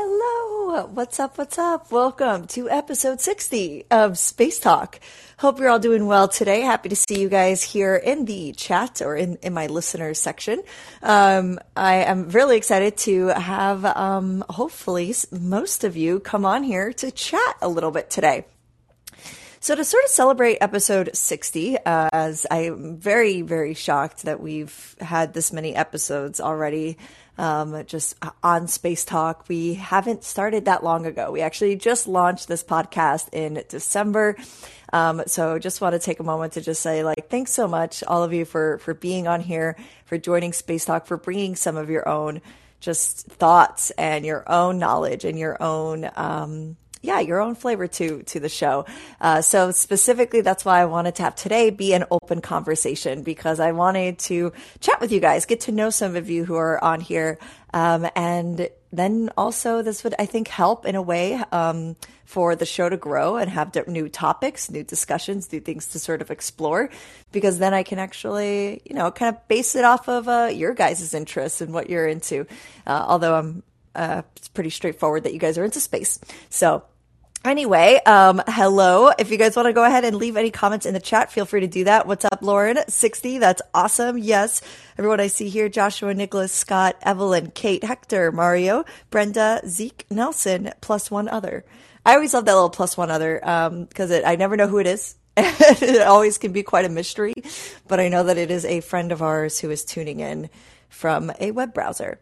[0.00, 1.38] Hello, what's up?
[1.38, 1.90] What's up?
[1.90, 5.00] Welcome to episode 60 of Space Talk.
[5.38, 6.60] Hope you're all doing well today.
[6.60, 10.62] Happy to see you guys here in the chat or in, in my listeners section.
[11.02, 16.92] Um, I am really excited to have, um, hopefully, most of you come on here
[16.92, 18.46] to chat a little bit today.
[19.58, 24.94] So to sort of celebrate episode 60, uh, as I'm very, very shocked that we've
[25.00, 26.98] had this many episodes already
[27.38, 29.44] um, just on Space Talk.
[29.48, 31.30] We haven't started that long ago.
[31.30, 34.36] We actually just launched this podcast in December.
[34.92, 38.02] Um, so just want to take a moment to just say like, thanks so much,
[38.04, 41.76] all of you for, for being on here, for joining Space Talk, for bringing some
[41.76, 42.40] of your own
[42.80, 48.22] just thoughts and your own knowledge and your own, um, yeah, your own flavor to
[48.24, 48.86] to the show.
[49.20, 53.60] Uh, so specifically, that's why I wanted to have today be an open conversation because
[53.60, 56.82] I wanted to chat with you guys, get to know some of you who are
[56.82, 57.38] on here,
[57.72, 62.66] um, and then also this would I think help in a way um, for the
[62.66, 66.90] show to grow and have new topics, new discussions, new things to sort of explore.
[67.32, 70.74] Because then I can actually, you know, kind of base it off of uh, your
[70.74, 72.46] guys' interests and what you're into.
[72.86, 73.62] Uh, although I'm
[73.94, 76.18] uh, it's pretty straightforward that you guys are into space.
[76.50, 76.84] So
[77.44, 79.12] Anyway, um, hello.
[79.16, 81.46] If you guys want to go ahead and leave any comments in the chat, feel
[81.46, 82.06] free to do that.
[82.06, 82.78] What's up, Lauren?
[82.88, 83.38] 60.
[83.38, 84.18] That's awesome.
[84.18, 84.60] Yes.
[84.98, 91.12] Everyone I see here, Joshua, Nicholas, Scott, Evelyn, Kate, Hector, Mario, Brenda, Zeke, Nelson, plus
[91.12, 91.64] one other.
[92.04, 94.78] I always love that little plus one other, um, cause it, I never know who
[94.78, 95.14] it is.
[95.36, 97.34] it always can be quite a mystery,
[97.86, 100.50] but I know that it is a friend of ours who is tuning in
[100.88, 102.18] from a web browser.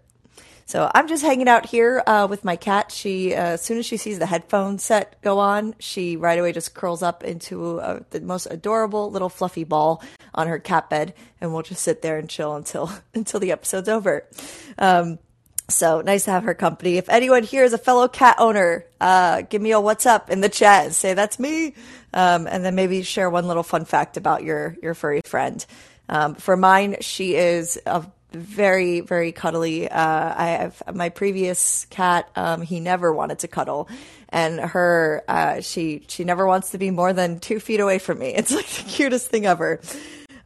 [0.66, 2.90] So I'm just hanging out here uh, with my cat.
[2.90, 6.52] She, uh, as soon as she sees the headphone set go on, she right away
[6.52, 10.02] just curls up into uh, the most adorable little fluffy ball
[10.34, 13.88] on her cat bed, and we'll just sit there and chill until until the episode's
[13.88, 14.26] over.
[14.76, 15.20] Um,
[15.68, 16.96] so nice to have her company.
[16.96, 20.40] If anyone here is a fellow cat owner, uh, give me a what's up in
[20.40, 21.74] the chat and say that's me.
[22.12, 25.64] Um, and then maybe share one little fun fact about your, your furry friend.
[26.08, 28.04] Um, for mine, she is a
[28.38, 29.88] very very cuddly.
[29.88, 32.28] Uh, I have my previous cat.
[32.36, 33.88] Um, he never wanted to cuddle,
[34.28, 38.18] and her uh, she she never wants to be more than two feet away from
[38.18, 38.34] me.
[38.36, 39.80] It's like the cutest thing ever.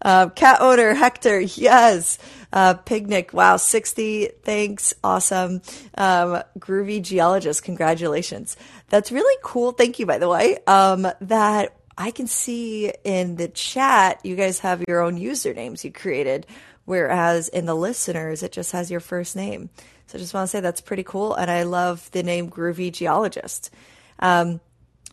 [0.02, 2.18] Uh, cat owner Hector, yes.
[2.52, 5.62] Uh, Picnic, wow, 60, thanks, awesome.
[5.96, 8.56] Um, groovy geologist, congratulations.
[8.88, 9.72] That's really cool.
[9.72, 10.58] Thank you, by the way.
[10.66, 15.92] Um, that I can see in the chat, you guys have your own usernames you
[15.92, 16.46] created
[16.90, 19.70] Whereas in the listeners, it just has your first name.
[20.08, 21.36] So I just want to say that's pretty cool.
[21.36, 23.70] And I love the name Groovy Geologist.
[24.18, 24.60] Um,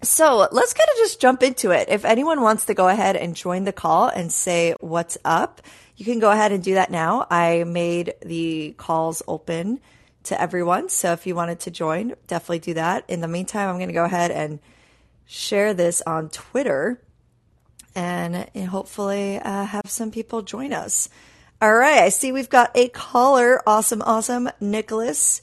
[0.01, 1.87] so let's kind of just jump into it.
[1.89, 5.61] If anyone wants to go ahead and join the call and say what's up,
[5.95, 7.27] you can go ahead and do that now.
[7.29, 9.79] I made the calls open
[10.23, 10.89] to everyone.
[10.89, 13.07] So if you wanted to join, definitely do that.
[13.07, 14.57] In the meantime, I'm going to go ahead and
[15.27, 16.99] share this on Twitter
[17.93, 21.07] and hopefully uh, have some people join us.
[21.61, 22.03] All right.
[22.03, 23.61] I see we've got a caller.
[23.67, 24.01] Awesome.
[24.03, 24.49] Awesome.
[24.59, 25.41] Nicholas.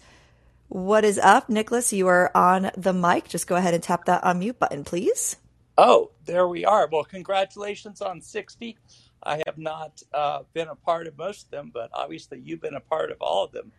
[0.68, 1.48] What is up?
[1.48, 3.28] Nicholas, you are on the mic.
[3.28, 5.36] Just go ahead and tap that unmute button, please.
[5.76, 6.88] Oh, there we are.
[6.90, 8.76] Well, congratulations on 60.
[9.22, 12.74] I have not uh, been a part of most of them, but obviously you've been
[12.74, 13.72] a part of all of them.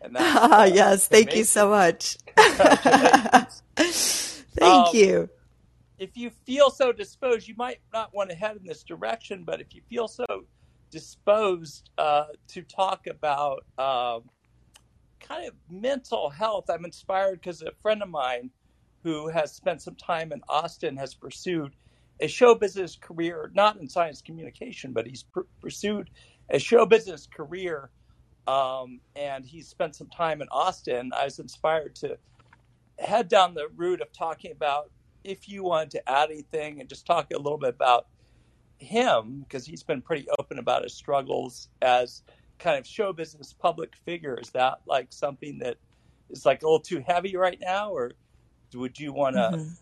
[0.00, 1.38] And that's, uh, yes, thank amazing.
[1.38, 2.16] you so much.
[3.76, 5.28] thank um, you.
[5.98, 9.60] If you feel so disposed, you might not want to head in this direction, but
[9.60, 10.26] if you feel so
[10.92, 14.24] disposed uh, to talk about um,
[15.20, 16.66] kind of mental health.
[16.70, 18.50] I'm inspired because a friend of mine
[19.04, 21.74] who has spent some time in Austin has pursued
[22.20, 26.10] a show business career, not in science communication, but he's pr- pursued
[26.50, 27.90] a show business career.
[28.46, 31.12] Um, and he spent some time in Austin.
[31.16, 32.18] I was inspired to
[32.98, 34.90] head down the route of talking about
[35.24, 38.06] if you want to add anything and just talk a little bit about
[38.82, 42.22] him because he's been pretty open about his struggles as
[42.58, 44.38] kind of show business public figure.
[44.40, 45.76] Is that like something that
[46.30, 48.12] is like a little too heavy right now, or
[48.74, 49.40] would you want to?
[49.40, 49.74] Mm-hmm.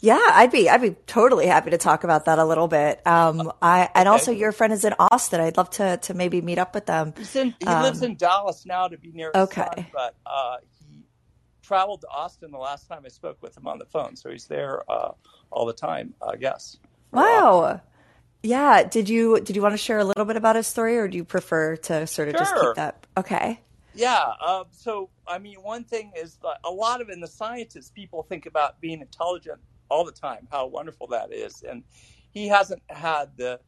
[0.00, 3.06] Yeah, I'd be I'd be totally happy to talk about that a little bit.
[3.06, 4.12] Um, I and okay.
[4.12, 5.40] also your friend is in Austin.
[5.40, 7.12] I'd love to to maybe meet up with them.
[7.34, 9.30] In, he um, lives in Dallas now to be near.
[9.34, 10.56] okay, son, but uh,
[10.88, 11.04] he
[11.62, 14.46] traveled to Austin the last time I spoke with him on the phone, so he's
[14.46, 15.12] there uh,
[15.50, 16.14] all the time.
[16.26, 16.78] I guess.
[17.12, 17.80] Wow.
[18.42, 18.84] Yeah.
[18.84, 21.16] Did you did you want to share a little bit about his story, or do
[21.16, 22.40] you prefer to sort of sure.
[22.40, 23.06] just keep that?
[23.16, 23.60] Okay.
[23.94, 24.32] Yeah.
[24.46, 28.46] Um, so, I mean, one thing is a lot of in the sciences, people think
[28.46, 31.82] about being intelligent all the time, how wonderful that is, and
[32.30, 33.60] he hasn't had the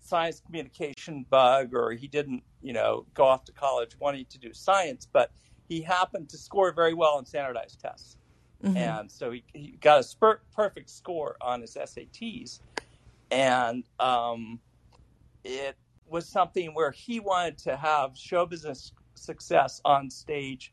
[0.00, 4.52] science communication bug, or he didn't, you know, go off to college wanting to do
[4.54, 5.32] science, but
[5.68, 8.16] he happened to score very well on standardized tests.
[8.64, 8.76] Mm-hmm.
[8.76, 12.60] And so he, he got a spurt, perfect score on his SATs.
[13.30, 14.60] And um,
[15.44, 15.76] it
[16.08, 20.72] was something where he wanted to have show business success on stage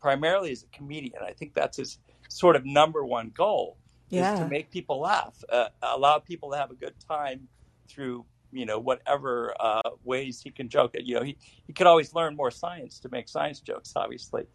[0.00, 1.22] primarily as a comedian.
[1.26, 1.98] I think that's his
[2.28, 3.78] sort of number one goal
[4.10, 4.34] yeah.
[4.34, 7.48] is to make people laugh, uh, allow people to have a good time
[7.88, 10.94] through you know whatever uh, ways he can joke.
[10.94, 11.36] You know, he
[11.66, 14.46] he could always learn more science to make science jokes, obviously,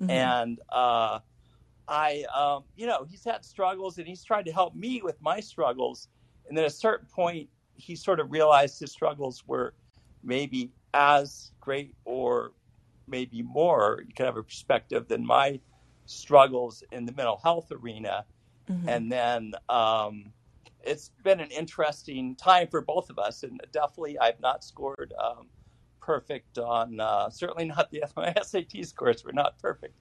[0.00, 0.10] mm-hmm.
[0.10, 0.60] and.
[0.68, 1.20] Uh,
[1.90, 5.40] I, um, you know, he's had struggles and he's tried to help me with my
[5.40, 6.08] struggles.
[6.48, 9.74] And then at a certain point, he sort of realized his struggles were
[10.22, 12.52] maybe as great or
[13.06, 15.60] maybe more, you can have a perspective than my
[16.06, 18.24] struggles in the mental health arena.
[18.70, 18.88] Mm-hmm.
[18.88, 20.32] And then um,
[20.82, 23.42] it's been an interesting time for both of us.
[23.42, 25.46] And definitely, I've not scored um,
[26.00, 29.94] perfect on, uh, certainly not the my SAT scores were not perfect.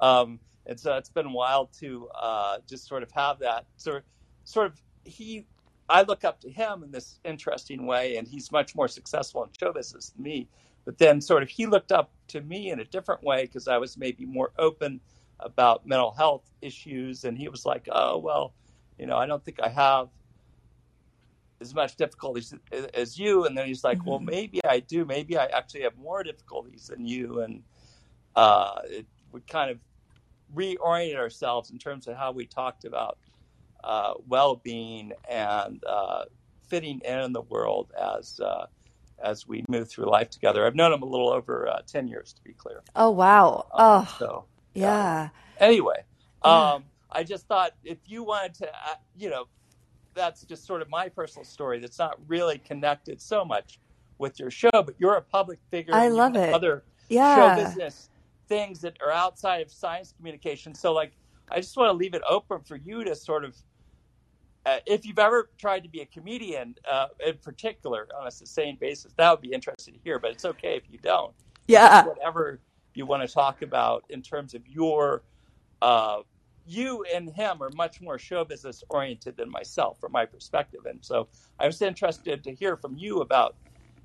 [0.00, 4.02] Um, and so it's been wild to uh, just sort of have that sort of,
[4.44, 5.46] sort of he
[5.88, 9.50] I look up to him in this interesting way, and he's much more successful in
[9.58, 10.48] show business than me.
[10.84, 13.78] But then, sort of, he looked up to me in a different way because I
[13.78, 15.00] was maybe more open
[15.40, 18.54] about mental health issues, and he was like, "Oh, well,
[18.98, 20.08] you know, I don't think I have
[21.60, 22.54] as much difficulties
[22.94, 24.10] as you." And then he's like, mm-hmm.
[24.10, 25.04] "Well, maybe I do.
[25.04, 27.62] Maybe I actually have more difficulties than you." And
[28.36, 29.78] uh, it would kind of
[30.54, 33.18] reorient ourselves in terms of how we talked about
[33.84, 36.24] uh, well-being and uh,
[36.68, 38.66] fitting in the world as uh,
[39.22, 40.66] as we move through life together.
[40.66, 42.82] I've known him a little over uh, ten years, to be clear.
[42.96, 43.66] Oh wow!
[43.72, 44.44] Um, oh, so
[44.74, 45.28] yeah.
[45.60, 46.04] anyway,
[46.44, 46.72] yeah.
[46.72, 49.46] Um, I just thought if you wanted to, uh, you know,
[50.14, 51.78] that's just sort of my personal story.
[51.78, 53.78] That's not really connected so much
[54.18, 55.94] with your show, but you're a public figure.
[55.94, 56.52] I love it.
[56.52, 57.56] Other yeah.
[57.56, 58.08] show business
[58.48, 60.74] things that are outside of science communication.
[60.74, 61.12] So, like,
[61.50, 63.56] I just want to leave it open for you to sort of
[64.66, 68.78] uh, if you've ever tried to be a comedian uh, in particular on a sustained
[68.78, 70.18] basis, that would be interesting to hear.
[70.18, 71.34] But it's okay if you don't.
[71.66, 72.06] Yeah.
[72.06, 72.60] Whatever
[72.94, 75.22] you want to talk about in terms of your,
[75.82, 76.20] uh,
[76.66, 80.80] you and him are much more show business oriented than myself, from my perspective.
[80.86, 81.28] And so
[81.58, 83.56] I was interested to hear from you about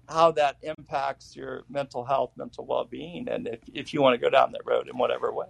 [0.09, 4.17] how that impacts your mental health, mental well being, and if, if you want to
[4.17, 5.47] go down that road in whatever way.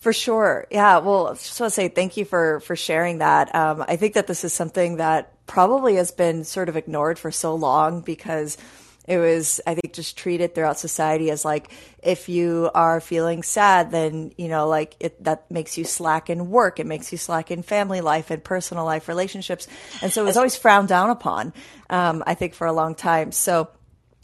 [0.00, 0.66] For sure.
[0.70, 0.98] Yeah.
[0.98, 3.54] Well, I just want to say thank you for, for sharing that.
[3.54, 7.30] Um, I think that this is something that probably has been sort of ignored for
[7.30, 8.56] so long because
[9.06, 11.70] it was, I think, just treated throughout society as like,
[12.02, 16.48] if you are feeling sad, then, you know, like it, that makes you slack in
[16.48, 16.80] work.
[16.80, 19.68] It makes you slack in family life and personal life relationships.
[20.00, 21.52] And so it was always frowned down upon,
[21.90, 23.32] um, I think, for a long time.
[23.32, 23.68] So,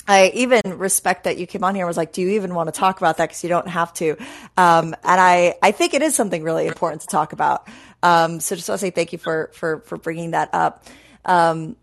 [0.09, 2.73] I even respect that you came on here and was like, do you even want
[2.73, 3.31] to talk about that?
[3.31, 4.17] Cause you don't have to.
[4.57, 7.69] Um, and I, I think it is something really important to talk about.
[8.03, 10.85] Um, so just want to say thank you for, for, for bringing that up.
[11.25, 11.77] Um,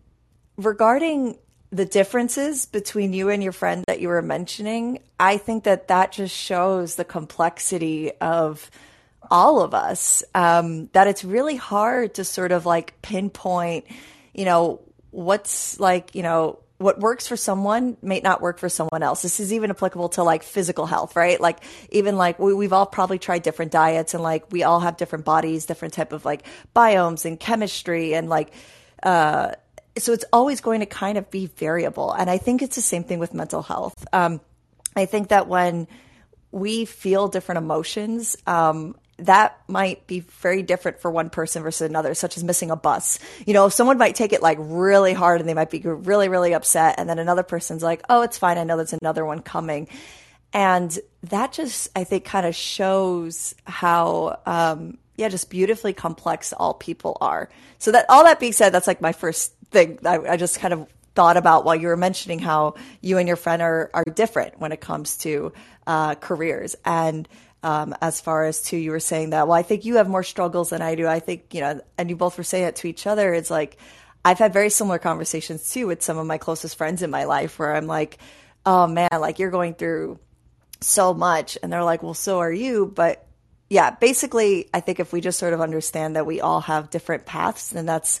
[0.56, 1.38] regarding
[1.70, 6.12] the differences between you and your friend that you were mentioning, I think that that
[6.12, 8.70] just shows the complexity of
[9.30, 10.22] all of us.
[10.34, 13.86] Um, that it's really hard to sort of like pinpoint,
[14.32, 19.02] you know, what's like, you know, what works for someone may not work for someone
[19.02, 19.22] else.
[19.22, 21.40] This is even applicable to like physical health, right?
[21.40, 24.98] Like even like we, have all probably tried different diets and like we all have
[24.98, 26.44] different bodies, different type of like
[26.76, 28.52] biomes and chemistry and like,
[29.02, 29.52] uh,
[29.96, 32.12] so it's always going to kind of be variable.
[32.12, 34.04] And I think it's the same thing with mental health.
[34.12, 34.42] Um,
[34.94, 35.88] I think that when
[36.50, 42.14] we feel different emotions, um, that might be very different for one person versus another,
[42.14, 43.18] such as missing a bus.
[43.46, 46.54] You know, someone might take it like really hard and they might be really, really
[46.54, 46.96] upset.
[46.98, 48.58] And then another person's like, oh, it's fine.
[48.58, 49.88] I know there's another one coming.
[50.52, 56.74] And that just, I think, kind of shows how, um, yeah, just beautifully complex all
[56.74, 57.48] people are.
[57.78, 60.72] So that all that being said, that's like my first thing I, I just kind
[60.72, 64.58] of thought about while you were mentioning how you and your friend are, are different
[64.58, 65.52] when it comes to
[65.86, 66.74] uh, careers.
[66.84, 67.28] And
[67.64, 70.22] um, as far as to you were saying that, well, I think you have more
[70.22, 71.06] struggles than I do.
[71.08, 73.32] I think, you know, and you both were saying it to each other.
[73.32, 73.78] It's like,
[74.22, 77.58] I've had very similar conversations too with some of my closest friends in my life
[77.58, 78.18] where I'm like,
[78.66, 80.18] oh man, like you're going through
[80.82, 81.56] so much.
[81.62, 82.86] And they're like, well, so are you.
[82.86, 83.26] But
[83.70, 87.24] yeah, basically, I think if we just sort of understand that we all have different
[87.24, 88.20] paths, then that's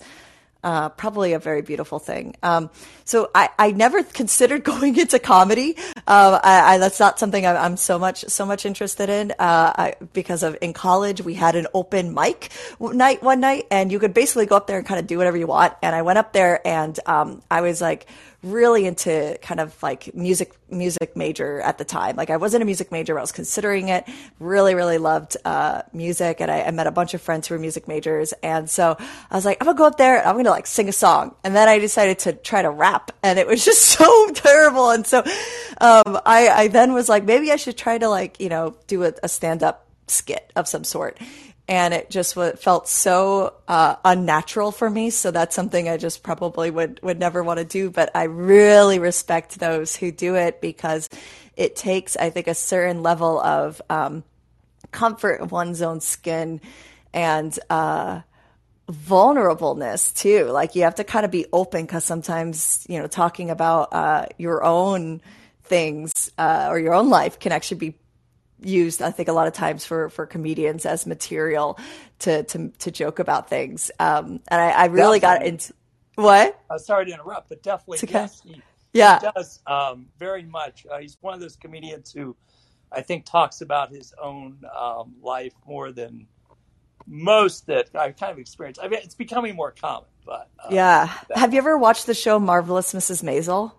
[0.64, 2.34] uh, probably a very beautiful thing.
[2.42, 2.70] Um,
[3.04, 5.76] so I, I never considered going into comedy.
[6.06, 9.34] Uh, I, I, that's not something I'm, I'm, so much so much interested in uh,
[9.38, 13.98] I, because of in college we had an open mic night one night, and you
[13.98, 15.74] could basically go up there and kind of do whatever you want.
[15.82, 18.06] And I went up there and um, I was like
[18.44, 22.16] really into kind of like music music major at the time.
[22.16, 24.06] Like I wasn't a music major, but I was considering it.
[24.38, 27.58] Really, really loved uh, music, and I, I, met a bunch of friends who were
[27.58, 28.32] music majors.
[28.42, 28.96] And so
[29.30, 31.34] I was like, I'm gonna go up there I'm gonna like sing a song.
[31.42, 34.90] And then I decided to try to rap, and it was just so terrible.
[34.90, 35.18] And so
[35.80, 39.04] um, I, I then was like, maybe I should try to like you know do
[39.04, 41.18] a, a stand up skit of some sort
[41.66, 45.10] and it just felt so uh, unnatural for me.
[45.10, 47.90] So that's something I just probably would would never want to do.
[47.90, 51.08] But I really respect those who do it because
[51.56, 54.24] it takes, I think, a certain level of um,
[54.90, 56.60] comfort in one's own skin
[57.14, 58.20] and uh,
[58.88, 60.44] vulnerableness too.
[60.46, 64.26] Like you have to kind of be open because sometimes you know talking about uh,
[64.36, 65.22] your own
[65.62, 67.94] things uh, or your own life can actually be
[68.64, 71.78] used, I think, a lot of times for for comedians as material
[72.20, 73.90] to to to joke about things.
[73.98, 75.20] Um, and I, I really definitely.
[75.20, 75.74] got into
[76.16, 76.60] what?
[76.70, 78.12] I'm sorry to interrupt, but definitely, okay.
[78.12, 80.86] yes, he, yeah, he does um, very much.
[80.90, 82.36] Uh, he's one of those comedians who
[82.92, 86.26] I think talks about his own um, life more than
[87.06, 88.80] most that I've kind of experienced.
[88.82, 91.12] I mean, it's becoming more common, but uh, yeah.
[91.34, 93.22] Have you ever watched the show Marvelous Mrs.
[93.22, 93.72] Maisel?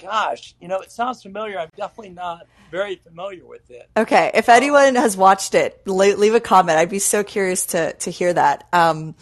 [0.00, 1.58] Gosh, you know, it sounds familiar.
[1.58, 3.88] I'm definitely not very familiar with it.
[3.96, 6.78] Okay, if anyone has watched it, leave a comment.
[6.78, 8.66] I'd be so curious to to hear that.
[8.72, 9.14] Um,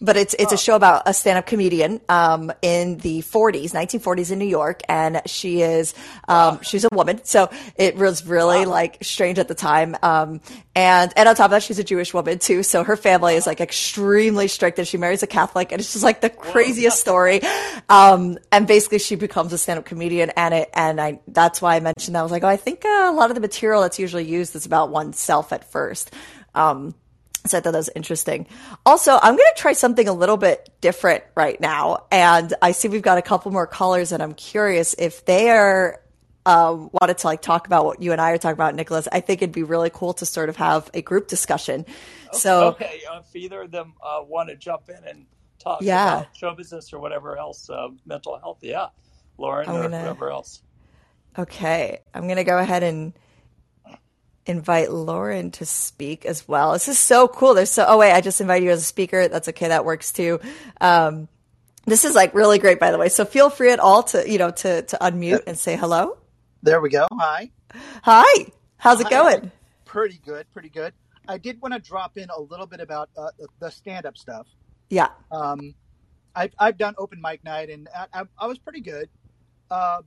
[0.00, 4.38] but it's it's a show about a stand-up comedian um, in the 40s 1940s in
[4.38, 5.94] new york and she is
[6.28, 7.20] um, she's a woman.
[7.24, 8.72] So it was really wow.
[8.72, 10.40] like strange at the time um,
[10.74, 12.62] and and on top of that she's a jewish woman too.
[12.62, 16.04] So her family is like extremely strict and she marries a catholic and it's just
[16.04, 17.40] like the craziest story.
[17.88, 21.80] Um, and basically she becomes a stand-up comedian and it and i that's why i
[21.80, 22.20] mentioned that.
[22.20, 24.54] I was like oh i think uh, a lot of the material that's usually used
[24.56, 26.12] is about oneself at first.
[26.54, 26.94] Um,
[27.48, 28.46] so I thought that was interesting.
[28.84, 32.04] Also, I'm going to try something a little bit different right now.
[32.10, 36.00] And I see we've got a couple more callers and I'm curious if they are,
[36.44, 39.08] uh, wanted to like talk about what you and I are talking about, Nicholas.
[39.10, 41.80] I think it'd be really cool to sort of have a group discussion.
[41.80, 43.00] Okay, so, okay.
[43.18, 45.26] if either of them uh, want to jump in and
[45.58, 46.18] talk yeah.
[46.18, 48.88] about show business or whatever else, uh, mental health, yeah.
[49.38, 50.62] Lauren I'm or gonna, whoever else.
[51.38, 51.98] Okay.
[52.14, 53.12] I'm going to go ahead and
[54.46, 56.72] invite Lauren to speak as well.
[56.72, 57.54] This is so cool.
[57.54, 59.28] There's so, oh wait, I just invited you as a speaker.
[59.28, 59.68] That's okay.
[59.68, 60.40] That works too.
[60.80, 61.28] Um,
[61.84, 63.08] this is like really great, by the way.
[63.08, 66.16] So feel free at all to, you know, to, to unmute and say hello.
[66.62, 67.06] There we go.
[67.12, 67.50] Hi.
[68.02, 68.46] Hi.
[68.76, 69.10] How's it Hi.
[69.10, 69.52] going?
[69.84, 70.46] Pretty good.
[70.52, 70.92] Pretty good.
[71.28, 74.46] I did want to drop in a little bit about uh, the stand up stuff.
[74.90, 75.08] Yeah.
[75.32, 75.74] Um,
[76.34, 79.08] I've, I've done open mic night and I, I, I was pretty good.
[79.70, 80.02] Uh,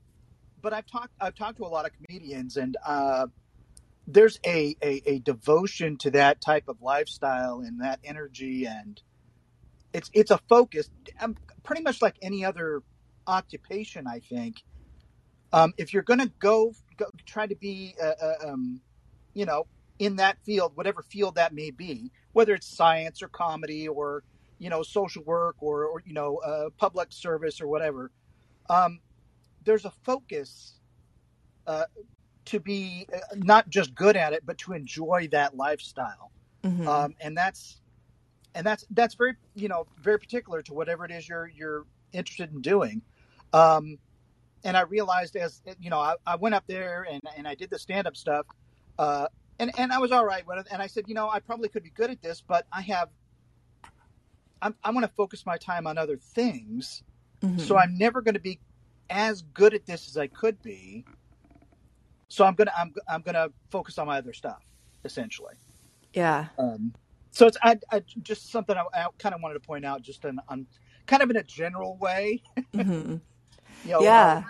[0.62, 3.27] but I've talked, I've talked to a lot of comedians and, uh,
[4.10, 9.01] there's a, a, a devotion to that type of lifestyle and that energy and
[9.94, 10.89] it's it's a focus
[11.22, 12.82] um, pretty much like any other
[13.28, 14.58] occupation i think.
[15.54, 18.82] Um, if you're going to go, go try to be uh, uh, um,
[19.34, 19.68] you know
[20.00, 24.24] in that field whatever field that may be whether it's science or comedy or
[24.60, 28.12] you know social work or, or you know uh, public service or whatever
[28.70, 29.00] um,
[29.66, 30.80] there's a focus
[31.68, 31.86] uh,
[32.50, 36.32] to be uh, not just good at it, but to enjoy that lifestyle.
[36.63, 36.88] Mm-hmm.
[36.88, 37.79] Um, and that's
[38.56, 42.51] and that's that's very you know very particular to whatever it is you're you're interested
[42.51, 43.01] in doing.
[43.53, 43.98] Um,
[44.63, 47.70] and I realized as you know I, I went up there and and I did
[47.70, 48.46] the stand up stuff,
[48.98, 49.27] uh,
[49.60, 50.68] and and I was all right with it.
[50.72, 53.10] And I said, you know, I probably could be good at this, but I have
[54.62, 57.03] I'm, I want to focus my time on other things,
[57.41, 57.60] mm-hmm.
[57.60, 58.60] so I'm never going to be
[59.10, 61.06] as good at this as I could be
[62.29, 64.63] so I'm gonna I'm I'm gonna focus on my other stuff
[65.03, 65.55] essentially.
[66.13, 66.48] Yeah.
[66.57, 66.93] Um,
[67.31, 70.24] so it's I, I just something I, I kind of wanted to point out, just
[70.25, 70.65] in, on
[71.05, 72.41] kind of in a general way.
[72.74, 73.15] Mm-hmm.
[73.83, 74.43] you know, yeah.
[74.45, 74.50] Uh,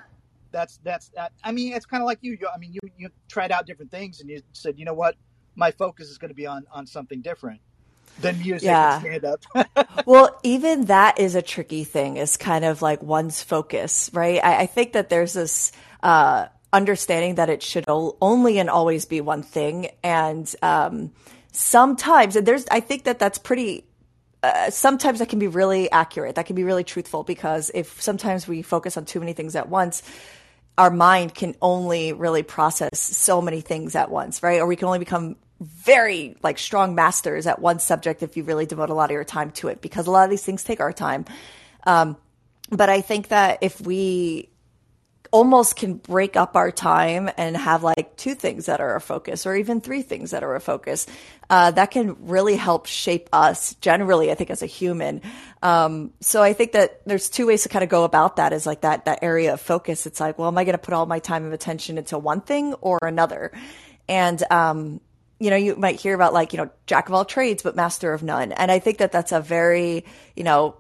[0.51, 1.31] that's that's that.
[1.43, 2.37] I mean, it's kind of like you.
[2.39, 2.47] you.
[2.53, 5.15] I mean, you you tried out different things, and you said, you know what,
[5.55, 7.61] my focus is going to be on on something different
[8.19, 8.99] than music yeah.
[8.99, 9.43] stand up.
[10.05, 12.17] well, even that is a tricky thing.
[12.17, 14.43] Is kind of like one's focus, right?
[14.43, 15.71] I, I think that there's this.
[16.03, 19.89] Uh, understanding that it should only and always be one thing.
[20.03, 21.11] And um,
[21.51, 23.85] sometimes, and there's, I think that that's pretty.
[24.41, 26.35] Uh, sometimes that can be really accurate.
[26.35, 29.67] That can be really truthful because if sometimes we focus on too many things at
[29.67, 30.01] once,
[30.77, 34.61] our mind can only really process so many things at once, right?
[34.61, 38.65] Or we can only become very like strong masters at one subject if you really
[38.65, 40.79] devote a lot of your time to it because a lot of these things take
[40.79, 41.25] our time.
[41.85, 42.15] Um,
[42.69, 44.49] but I think that if we
[45.31, 49.45] almost can break up our time and have like two things that are a focus
[49.45, 51.05] or even three things that are a focus.
[51.49, 55.21] Uh, that can really help shape us generally, I think, as a human.
[55.63, 58.65] Um, so I think that there's two ways to kind of go about that is
[58.65, 60.05] like that, that area of focus.
[60.05, 62.41] It's like, well, am I going to put all my time and attention into one
[62.41, 63.51] thing or another?
[64.07, 65.01] And, um,
[65.39, 68.13] you know, you might hear about like, you know, jack of all trades, but master
[68.13, 68.51] of none.
[68.51, 70.05] And I think that that's a very,
[70.35, 70.75] you know,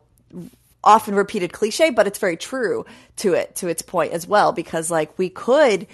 [0.83, 2.85] often repeated cliche, but it's very true
[3.17, 5.87] to it, to its point as well, because like we could,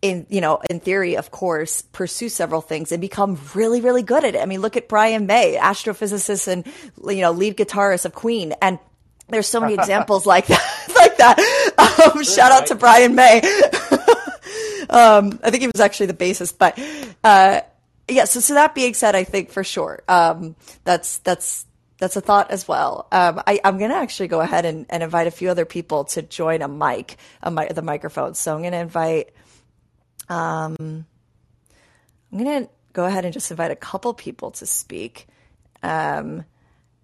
[0.00, 4.24] in, you know, in theory, of course, pursue several things and become really, really good
[4.24, 4.40] at it.
[4.40, 6.66] I mean, look at Brian May, astrophysicist and,
[7.06, 8.52] you know, lead guitarist of Queen.
[8.60, 8.78] And
[9.28, 12.12] there's so many examples like that, like that.
[12.14, 13.38] Um, shout out to Brian May.
[14.90, 16.78] um, I think he was actually the bassist, but,
[17.24, 17.60] uh,
[18.08, 21.64] yeah, so, so that being said, I think for sure, um, that's, that's,
[22.02, 23.06] that's a thought as well.
[23.12, 26.02] Um, I, am going to actually go ahead and, and, invite a few other people
[26.06, 28.34] to join a mic, a the microphone.
[28.34, 29.30] So I'm going to invite,
[30.28, 30.76] um,
[32.32, 35.28] I'm going to go ahead and just invite a couple people to speak.
[35.84, 36.44] Um,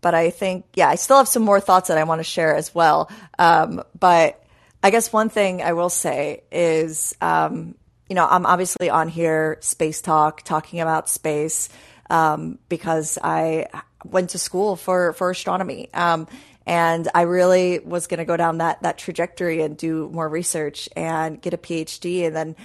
[0.00, 2.56] but I think, yeah, I still have some more thoughts that I want to share
[2.56, 3.08] as well.
[3.38, 4.44] Um, but
[4.82, 7.76] I guess one thing I will say is, um,
[8.08, 11.68] you know, I'm obviously on here, Space Talk, talking about space,
[12.10, 13.66] um, because I
[14.04, 15.88] went to school for, for astronomy.
[15.92, 16.26] Um,
[16.66, 20.88] and I really was going to go down that, that trajectory and do more research
[20.94, 22.26] and get a PhD.
[22.26, 22.56] And then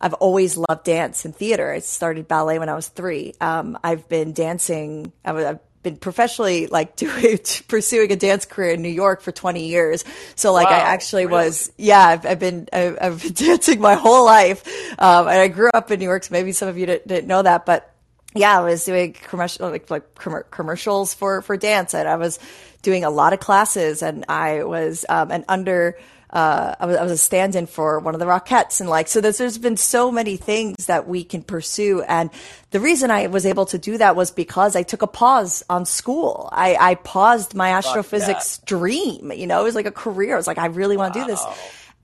[0.00, 1.70] I've always loved dance and theater.
[1.70, 3.34] I started ballet when I was three.
[3.40, 5.12] Um, I've been dancing.
[5.24, 10.04] I've been professionally like doing pursuing a dance career in New York for 20 years.
[10.34, 11.44] So like wow, I actually really?
[11.44, 14.66] was, yeah, I've, I've been I've, I've, been dancing my whole life,
[14.98, 16.24] um, and I grew up in New York.
[16.24, 17.91] So maybe some of you didn't, didn't know that, but
[18.34, 22.38] yeah, I was doing commercial like like commercials for for dance, and I was
[22.82, 25.98] doing a lot of classes, and I was um, an under.
[26.30, 29.20] Uh, I was, I was a stand-in for one of the Rockettes, and like so.
[29.20, 32.30] There's, there's been so many things that we can pursue, and
[32.70, 35.84] the reason I was able to do that was because I took a pause on
[35.84, 36.48] school.
[36.50, 39.30] I, I paused my astrophysics dream.
[39.30, 40.32] You know, it was like a career.
[40.32, 41.26] I was like, I really want to wow.
[41.26, 41.44] do this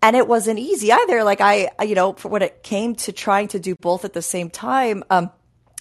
[0.02, 1.24] and it wasn't easy either.
[1.24, 4.50] Like I, you know, when it came to trying to do both at the same
[4.50, 5.30] time, um,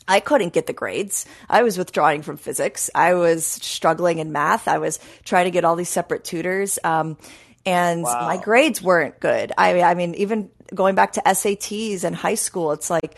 [0.08, 1.26] I couldn't get the grades.
[1.50, 2.90] I was withdrawing from physics.
[2.96, 4.68] I was struggling in math.
[4.68, 6.80] I was trying to get all these separate tutors.
[6.84, 7.18] Um,
[7.66, 8.26] and wow.
[8.26, 9.52] my grades weren't good.
[9.58, 13.18] I, I mean, even going back to SATs in high school, it's like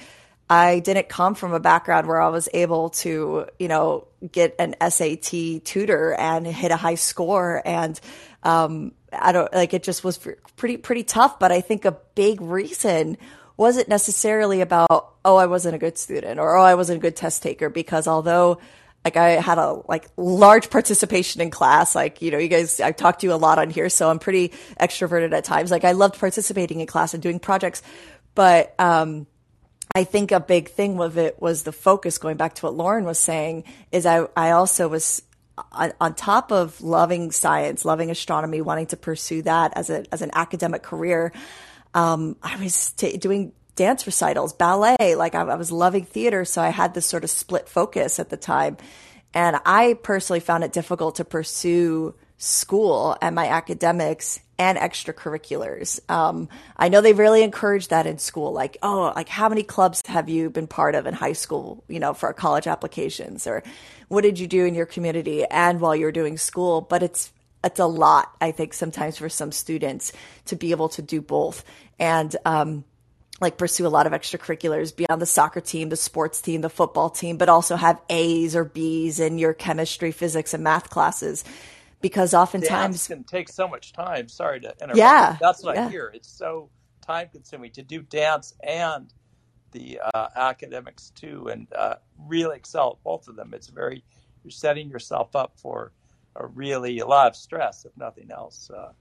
[0.49, 4.75] I didn't come from a background where I was able to, you know, get an
[4.89, 7.61] SAT tutor and hit a high score.
[7.63, 7.99] And,
[8.41, 10.17] um, I don't like it just was
[10.57, 11.37] pretty, pretty tough.
[11.37, 13.17] But I think a big reason
[13.59, 17.17] wasn't necessarily about, oh, I wasn't a good student or, oh, I wasn't a good
[17.17, 18.59] test taker because although
[19.05, 21.95] like I had a like large participation in class.
[21.95, 24.19] Like, you know, you guys, I've talked to you a lot on here, so I'm
[24.19, 25.71] pretty extroverted at times.
[25.71, 27.81] Like I loved participating in class and doing projects,
[28.33, 29.27] but, um,
[29.95, 33.05] I think a big thing with it was the focus going back to what Lauren
[33.05, 35.23] was saying is I, I also was
[35.71, 40.21] on, on top of loving science, loving astronomy, wanting to pursue that as a, as
[40.21, 41.33] an academic career
[41.93, 45.15] um, I was t- doing dance recitals, ballet.
[45.15, 46.45] Like I, I was loving theater.
[46.45, 48.77] So I had this sort of split focus at the time.
[49.33, 55.99] And I personally found it difficult to pursue school and my academics and extracurriculars.
[56.11, 58.51] Um, I know they really encourage that in school.
[58.51, 61.99] Like, oh, like how many clubs have you been part of in high school, you
[61.99, 63.47] know, for college applications?
[63.47, 63.63] Or
[64.09, 66.81] what did you do in your community and while you're doing school?
[66.81, 67.31] But it's
[67.63, 70.11] it's a lot, I think, sometimes for some students
[70.45, 71.63] to be able to do both
[71.99, 72.85] and, um,
[73.41, 77.09] like pursue a lot of extracurriculars beyond the soccer team, the sports team, the football
[77.09, 81.45] team, but also have A's or B's in your chemistry, physics, and math classes.
[82.01, 84.29] Because oftentimes can take so much time.
[84.29, 84.97] Sorry to interrupt.
[84.97, 85.87] Yeah, that's what yeah.
[85.87, 86.11] I hear.
[86.13, 86.69] It's so
[87.05, 89.11] time consuming to do dance and
[89.71, 93.53] the uh, academics too, and uh, really excel at both of them.
[93.53, 94.03] It's very
[94.43, 95.91] you're setting yourself up for
[96.35, 98.69] a really a lot of stress, if nothing else.
[98.69, 98.91] Uh,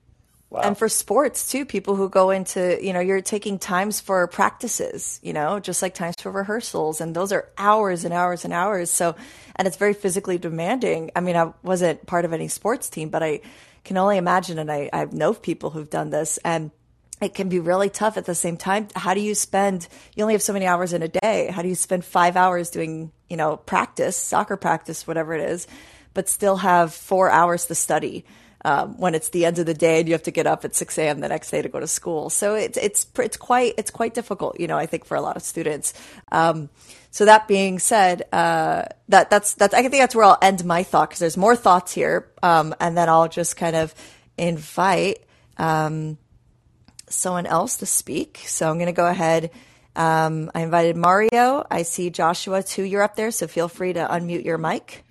[0.51, 0.61] wow.
[0.61, 5.21] And for sports too, people who go into, you know, you're taking times for practices,
[5.23, 7.01] you know, just like times for rehearsals.
[7.01, 8.91] And those are hours and hours and hours.
[8.91, 9.15] So,
[9.57, 11.11] and it's very physically demanding.
[11.15, 13.41] I mean, I wasn't part of any sports team, but I
[13.85, 14.59] can only imagine.
[14.59, 16.71] And I, I know people who've done this and
[17.21, 18.87] it can be really tough at the same time.
[18.95, 21.51] How do you spend, you only have so many hours in a day.
[21.53, 25.67] How do you spend five hours doing, you know, practice, soccer practice, whatever it is?
[26.15, 28.25] But still have four hours to study.
[28.65, 30.75] Um, when it's the end of the day and you have to get up at
[30.75, 31.21] 6 a.m.
[31.21, 32.29] the next day to go to school.
[32.29, 35.37] So it's, it's, it's quite, it's quite difficult, you know, I think for a lot
[35.37, 35.95] of students.
[36.33, 36.69] Um,
[37.13, 40.83] so that being said, uh, that, that's, that's, I think that's where I'll end my
[40.83, 42.33] thought because there's more thoughts here.
[42.43, 43.95] Um, and then I'll just kind of
[44.37, 45.23] invite,
[45.57, 46.19] um,
[47.09, 48.43] someone else to speak.
[48.47, 49.51] So I'm going to go ahead.
[49.97, 51.67] Um, I invited Mario.
[51.71, 52.83] I see Joshua too.
[52.83, 55.05] You're up there, so feel free to unmute your mic.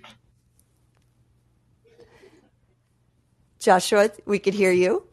[3.58, 5.04] Joshua, we could hear you.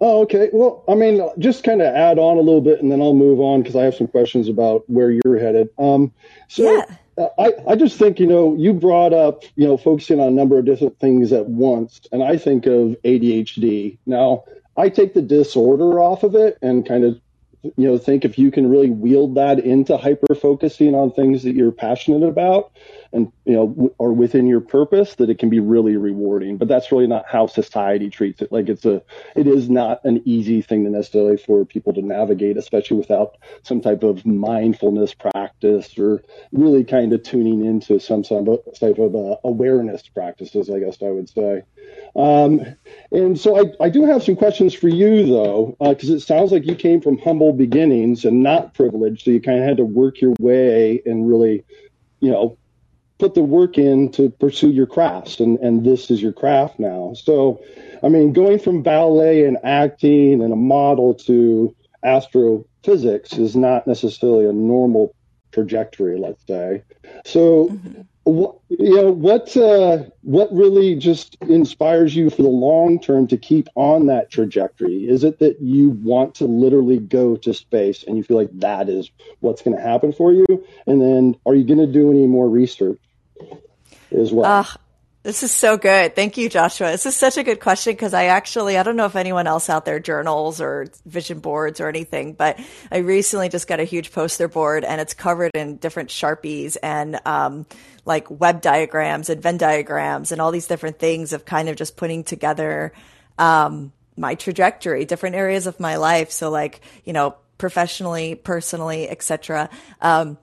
[0.00, 0.50] Oh, okay.
[0.52, 3.40] Well, I mean, just kind of add on a little bit, and then I'll move
[3.40, 5.70] on because I have some questions about where you're headed.
[5.78, 6.12] Um,
[6.48, 6.84] so, yeah.
[7.16, 10.32] uh, I I just think you know you brought up you know focusing on a
[10.32, 13.96] number of different things at once, and I think of ADHD.
[14.04, 14.44] Now,
[14.76, 17.18] I take the disorder off of it and kind of
[17.62, 21.54] you know think if you can really wield that into hyper focusing on things that
[21.54, 22.70] you're passionate about
[23.12, 26.56] and you know w- or within your purpose that it can be really rewarding.
[26.56, 28.52] But that's really not how society treats it.
[28.52, 29.02] Like it's a
[29.34, 33.80] it is not an easy thing to necessarily for people to navigate especially without some
[33.80, 39.36] type of mindfulness practice or really kind of tuning into some of, type of uh,
[39.44, 41.62] awareness practices i guess i would say.
[42.16, 42.60] Um,
[43.12, 46.50] and so I, I do have some questions for you though because uh, it sounds
[46.50, 49.84] like you came from humble beginnings and not privileged so you kind of had to
[49.84, 51.64] work your way and really
[52.20, 52.58] you know
[53.18, 57.14] put the work in to pursue your crafts and and this is your craft now.
[57.14, 57.62] So
[58.02, 61.74] i mean going from ballet and acting and a model to
[62.04, 65.14] astrophysics is not necessarily a normal
[65.52, 66.82] trajectory let's say.
[67.24, 68.02] So mm-hmm.
[68.24, 73.38] what you know what uh, what really just inspires you for the long term to
[73.38, 75.08] keep on that trajectory?
[75.08, 78.88] Is it that you want to literally go to space and you feel like that
[78.88, 80.46] is what's going to happen for you?
[80.86, 83.00] And then are you going to do any more research
[84.12, 84.44] as well.
[84.44, 84.64] Uh,
[85.26, 86.14] this is so good.
[86.14, 86.92] Thank you, Joshua.
[86.92, 89.68] This is such a good question because I actually, I don't know if anyone else
[89.68, 92.60] out there journals or vision boards or anything, but
[92.92, 97.18] I recently just got a huge poster board and it's covered in different Sharpies and,
[97.26, 97.66] um,
[98.04, 101.96] like web diagrams and Venn diagrams and all these different things of kind of just
[101.96, 102.92] putting together,
[103.36, 106.30] um, my trajectory, different areas of my life.
[106.30, 109.70] So like, you know, professionally, personally, etc.
[110.00, 110.38] Um,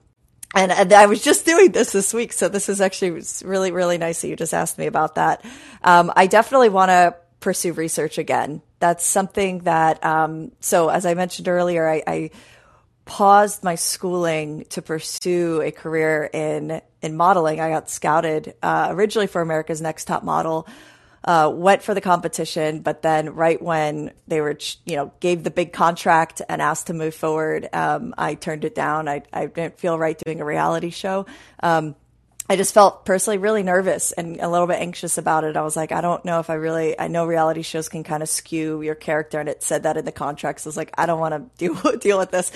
[0.54, 3.98] and, and, I was just doing this this week, so this is actually really, really
[3.98, 5.44] nice that you just asked me about that.
[5.82, 8.62] Um, I definitely want to pursue research again.
[8.78, 12.30] That's something that, um, so as I mentioned earlier, I, I,
[13.06, 17.60] paused my schooling to pursue a career in in modeling.
[17.60, 20.66] I got scouted uh, originally for America's Next Top Model
[21.24, 25.50] uh, went for the competition, but then right when they were, you know, gave the
[25.50, 29.08] big contract and asked to move forward, um, I turned it down.
[29.08, 31.26] I, I didn't feel right doing a reality show.
[31.62, 31.96] Um,
[32.46, 35.56] I just felt personally really nervous and a little bit anxious about it.
[35.56, 38.22] I was like, I don't know if I really, I know reality shows can kind
[38.22, 40.66] of skew your character and it said that in the contracts.
[40.66, 42.52] I was like, I don't want to deal, deal with this.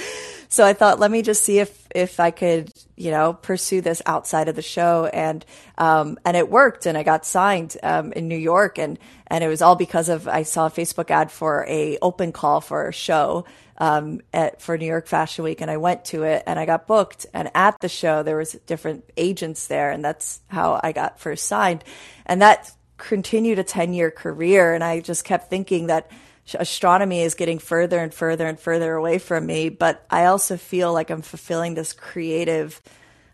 [0.50, 4.02] So I thought, let me just see if, if I could, you know, pursue this
[4.04, 5.06] outside of the show.
[5.06, 5.42] And,
[5.78, 9.48] um, and it worked and I got signed, um, in New York and, and it
[9.48, 12.92] was all because of, I saw a Facebook ad for a open call for a
[12.92, 13.46] show
[13.78, 16.86] um, at, for New York Fashion Week, and I went to it and I got
[16.86, 17.26] booked.
[17.32, 21.46] And at the show, there was different agents there, and that's how I got first
[21.46, 21.84] signed.
[22.26, 26.10] And that continued a ten year career, and I just kept thinking that
[26.58, 29.68] astronomy is getting further and further and further away from me.
[29.68, 32.80] But I also feel like I'm fulfilling this creative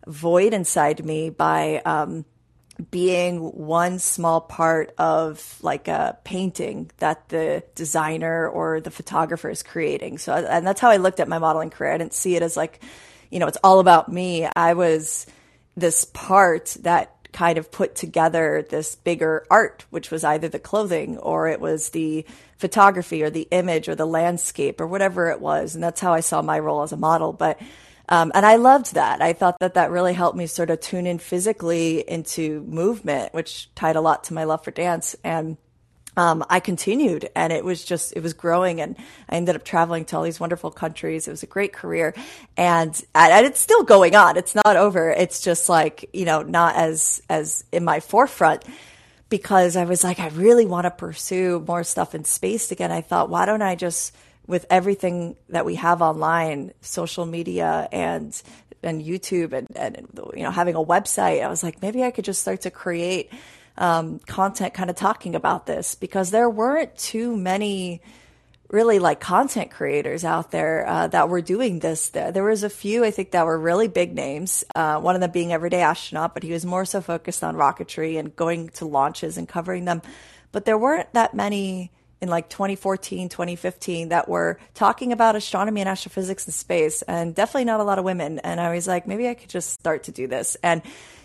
[0.07, 2.25] void inside me by um,
[2.91, 9.63] being one small part of like a painting that the designer or the photographer is
[9.63, 10.19] creating.
[10.19, 11.93] So, and that's how I looked at my modeling career.
[11.93, 12.83] I didn't see it as like,
[13.31, 14.49] you know, it's all about me.
[14.57, 15.27] I was
[15.77, 21.19] this part that kind of put together this bigger art, which was either the clothing
[21.19, 22.25] or it was the
[22.59, 25.75] photography or the image or the landscape or whatever it was.
[25.75, 27.33] And that's how I saw my role as a model.
[27.33, 27.61] But
[28.09, 29.23] um, and I loved that.
[29.23, 33.75] I thought that that really helped me sort of tune in physically into movement, which
[33.75, 35.17] tied a lot to my love for dance.
[35.25, 35.57] And
[36.17, 38.97] um, I continued and it was just, it was growing and
[39.29, 41.27] I ended up traveling to all these wonderful countries.
[41.27, 42.15] It was a great career
[42.57, 44.37] and, and it's still going on.
[44.37, 45.11] It's not over.
[45.11, 48.65] It's just like, you know, not as, as in my forefront
[49.29, 52.93] because I was like, I really want to pursue more stuff in space again.
[52.93, 54.15] I thought, why don't I just
[54.47, 58.41] with everything that we have online, social media and
[58.83, 62.25] and YouTube and, and you know having a website, I was like, maybe I could
[62.25, 63.31] just start to create
[63.77, 68.03] um, content kind of talking about this because there weren't too many
[68.69, 72.09] really like content creators out there uh, that were doing this.
[72.11, 74.65] There, was a few I think that were really big names.
[74.75, 78.19] Uh, one of them being Everyday Astronaut, but he was more so focused on rocketry
[78.19, 80.03] and going to launches and covering them.
[80.51, 81.93] But there weren't that many
[82.25, 87.67] in like 2014, 2015 that were talking about astronomy and astrophysics and space and definitely
[87.67, 88.39] not a lot of women.
[88.41, 90.57] And I was like, maybe I could just start to do this.
[90.63, 90.83] And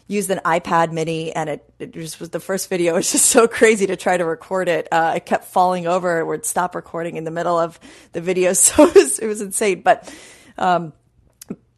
[0.07, 2.93] used an iPad mini and it, it just was the first video.
[2.93, 4.87] It was just so crazy to try to record it.
[4.91, 6.19] Uh, it kept falling over.
[6.19, 7.79] It would stop recording in the middle of
[8.11, 8.53] the video.
[8.59, 9.81] So it was, it was insane.
[9.81, 10.13] But,
[10.57, 10.93] um,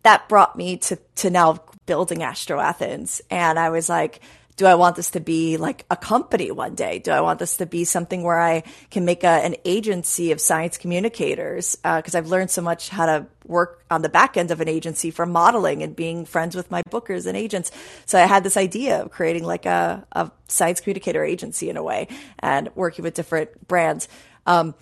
[0.04, 3.22] that brought me to, to now building Astro Athens.
[3.30, 4.22] And I was like,
[4.62, 7.00] do I want this to be like a company one day?
[7.00, 10.40] Do I want this to be something where I can make a, an agency of
[10.40, 11.78] science communicators?
[11.78, 14.70] Because uh, I've learned so much how to work on the back end of an
[14.70, 17.72] agency for modeling and being friends with my bookers and agents.
[18.06, 21.82] So I had this idea of creating like a, a science communicator agency in a
[21.82, 24.08] way and working with different brands.
[24.46, 24.76] Um,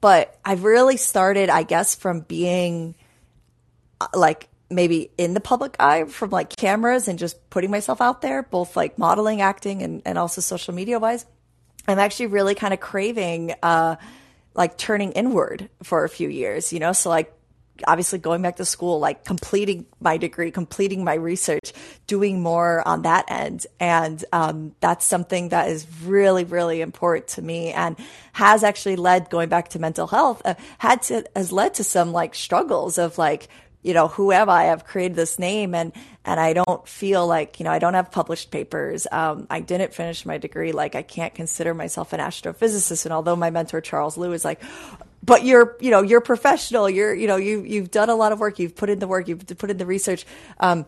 [0.00, 2.94] but I've really started, I guess, from being
[4.00, 8.22] uh, like maybe in the public eye from like cameras and just putting myself out
[8.22, 11.24] there, both like modeling, acting, and, and also social media wise.
[11.86, 13.96] I'm actually really kind of craving, uh,
[14.54, 16.92] like turning inward for a few years, you know?
[16.92, 17.32] So like
[17.86, 21.72] obviously going back to school, like completing my degree, completing my research,
[22.06, 23.66] doing more on that end.
[23.78, 27.96] And um, that's something that is really, really important to me and
[28.32, 32.12] has actually led going back to mental health, uh, had to, has led to some
[32.12, 33.48] like struggles of like
[33.88, 34.70] you know, who am I?
[34.70, 38.10] I've created this name and, and I don't feel like, you know, I don't have
[38.10, 39.06] published papers.
[39.10, 40.72] Um, I didn't finish my degree.
[40.72, 43.06] Like I can't consider myself an astrophysicist.
[43.06, 44.60] And although my mentor, Charles Liu is like,
[45.24, 46.90] but you're, you know, you're professional.
[46.90, 48.58] You're, you know, you, you've done a lot of work.
[48.58, 49.26] You've put in the work.
[49.26, 50.26] You've put in the research.
[50.60, 50.84] Um,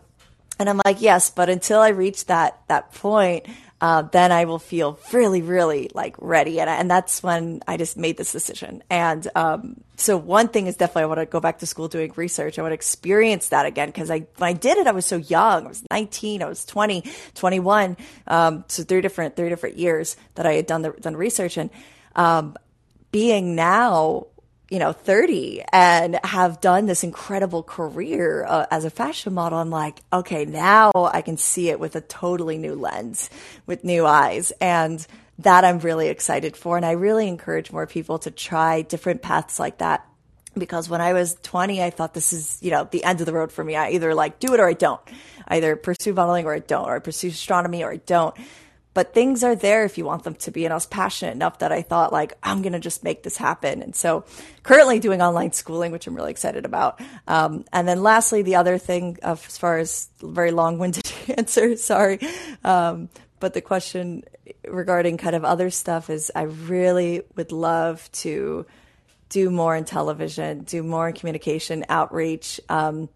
[0.59, 3.47] and I'm like, yes, but until I reach that, that point,
[3.81, 6.59] uh, then I will feel really, really like ready.
[6.59, 8.83] And, and that's when I just made this decision.
[8.91, 12.13] And um, so one thing is definitely I want to go back to school doing
[12.15, 12.59] research.
[12.59, 15.17] I want to experience that again because I when I did it, I was so
[15.17, 15.65] young.
[15.65, 17.97] I was 19, I was 20, 21.
[18.27, 21.71] Um, so three different three different years that I had done the done research and
[22.15, 22.55] um,
[23.11, 24.27] being now
[24.71, 29.69] you know, 30 and have done this incredible career uh, as a fashion model, I'm
[29.69, 33.29] like, okay, now I can see it with a totally new lens,
[33.65, 34.53] with new eyes.
[34.61, 35.05] And
[35.39, 36.77] that I'm really excited for.
[36.77, 40.07] And I really encourage more people to try different paths like that.
[40.57, 43.33] Because when I was 20, I thought this is, you know, the end of the
[43.33, 43.75] road for me.
[43.75, 45.01] I either like do it or I don't.
[45.47, 48.35] Either pursue modeling or I don't, or I pursue astronomy or I don't
[48.93, 50.65] but things are there if you want them to be.
[50.65, 53.37] And I was passionate enough that I thought like, I'm going to just make this
[53.37, 53.81] happen.
[53.81, 54.25] And so
[54.63, 56.99] currently doing online schooling, which I'm really excited about.
[57.27, 62.19] Um, and then lastly, the other thing as far as very long winded answer, sorry.
[62.63, 64.23] Um, but the question
[64.67, 68.65] regarding kind of other stuff is I really would love to
[69.29, 72.59] do more in television, do more in communication outreach.
[72.67, 73.09] Um,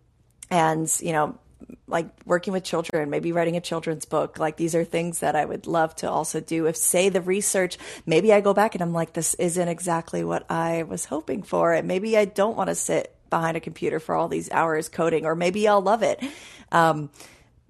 [0.49, 1.37] and, you know,
[1.87, 4.39] like working with children, maybe writing a children's book.
[4.39, 6.65] Like these are things that I would love to also do.
[6.65, 10.49] If say the research, maybe I go back and I'm like, this isn't exactly what
[10.49, 11.73] I was hoping for.
[11.73, 15.25] And maybe I don't want to sit behind a computer for all these hours coding,
[15.25, 16.23] or maybe I'll love it.
[16.71, 17.09] Um,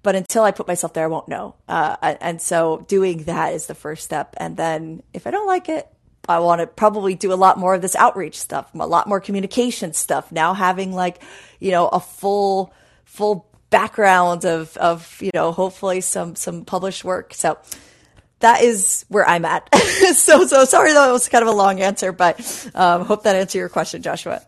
[0.02, 1.56] but until I put myself there, I won't know.
[1.68, 4.34] Uh, and so doing that is the first step.
[4.36, 5.88] And then if I don't like it,
[6.28, 9.20] I want to probably do a lot more of this outreach stuff, a lot more
[9.20, 10.30] communication stuff.
[10.30, 11.22] Now having like,
[11.60, 12.72] you know, a full,
[13.04, 17.34] full background of of you know hopefully some some published work.
[17.34, 17.58] So
[18.40, 19.74] that is where I'm at.
[20.14, 23.58] so so sorry that was kind of a long answer, but um, hope that answered
[23.58, 24.42] your question, Joshua.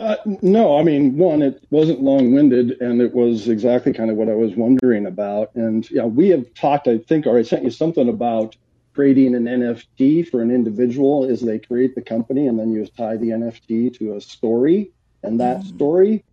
[0.00, 4.16] Uh, no, I mean, one, it wasn't long winded and it was exactly kind of
[4.16, 5.54] what I was wondering about.
[5.54, 8.56] And yeah, we have talked, I think, or I sent you something about
[8.94, 13.18] creating an NFT for an individual is they create the company and then you tie
[13.18, 14.90] the NFT to a story.
[15.22, 15.76] And that mm-hmm.
[15.76, 16.24] story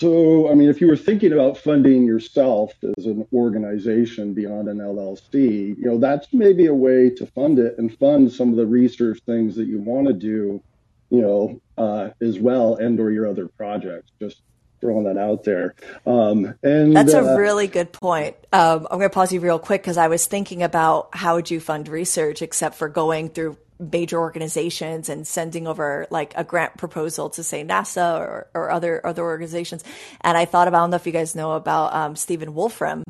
[0.00, 4.78] so, I mean, if you were thinking about funding yourself as an organization beyond an
[4.78, 8.64] LLC, you know, that's maybe a way to fund it and fund some of the
[8.64, 10.62] research things that you want to do,
[11.10, 14.10] you know, uh, as well, and or your other projects.
[14.18, 14.40] Just
[14.80, 15.74] throwing that out there.
[16.06, 18.36] Um, and that's a uh, really good point.
[18.54, 21.50] Um, I'm going to pause you real quick because I was thinking about how would
[21.50, 26.76] you fund research except for going through major organizations and sending over like a grant
[26.76, 29.82] proposal to say NASA or, or other other organizations.
[30.20, 33.02] And I thought about I don't know if you guys know about um, Stephen Wolfram.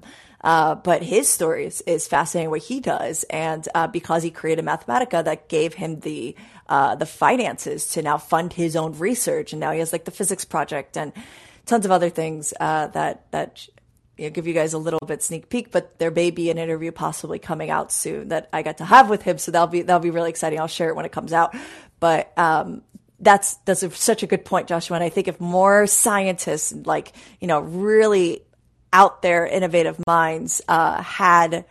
[0.43, 3.25] Uh, but his story is, is, fascinating what he does.
[3.25, 6.35] And, uh, because he created Mathematica that gave him the,
[6.67, 9.53] uh, the finances to now fund his own research.
[9.53, 11.13] And now he has like the physics project and
[11.67, 13.69] tons of other things, uh, that, that
[14.29, 17.39] give you guys a little bit sneak peek, but there may be an interview possibly
[17.39, 19.39] coming out soon that I got to have with him.
[19.39, 20.61] So that'll be, that'll be really exciting.
[20.61, 21.57] I'll share it when it comes out.
[22.01, 22.83] But, um,
[23.19, 24.97] that's, that's a, such a good point, Joshua.
[24.97, 28.43] And I think if more scientists, like, you know, really
[28.93, 31.65] out there innovative minds, uh, had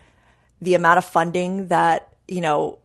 [0.61, 2.79] the amount of funding that, you know,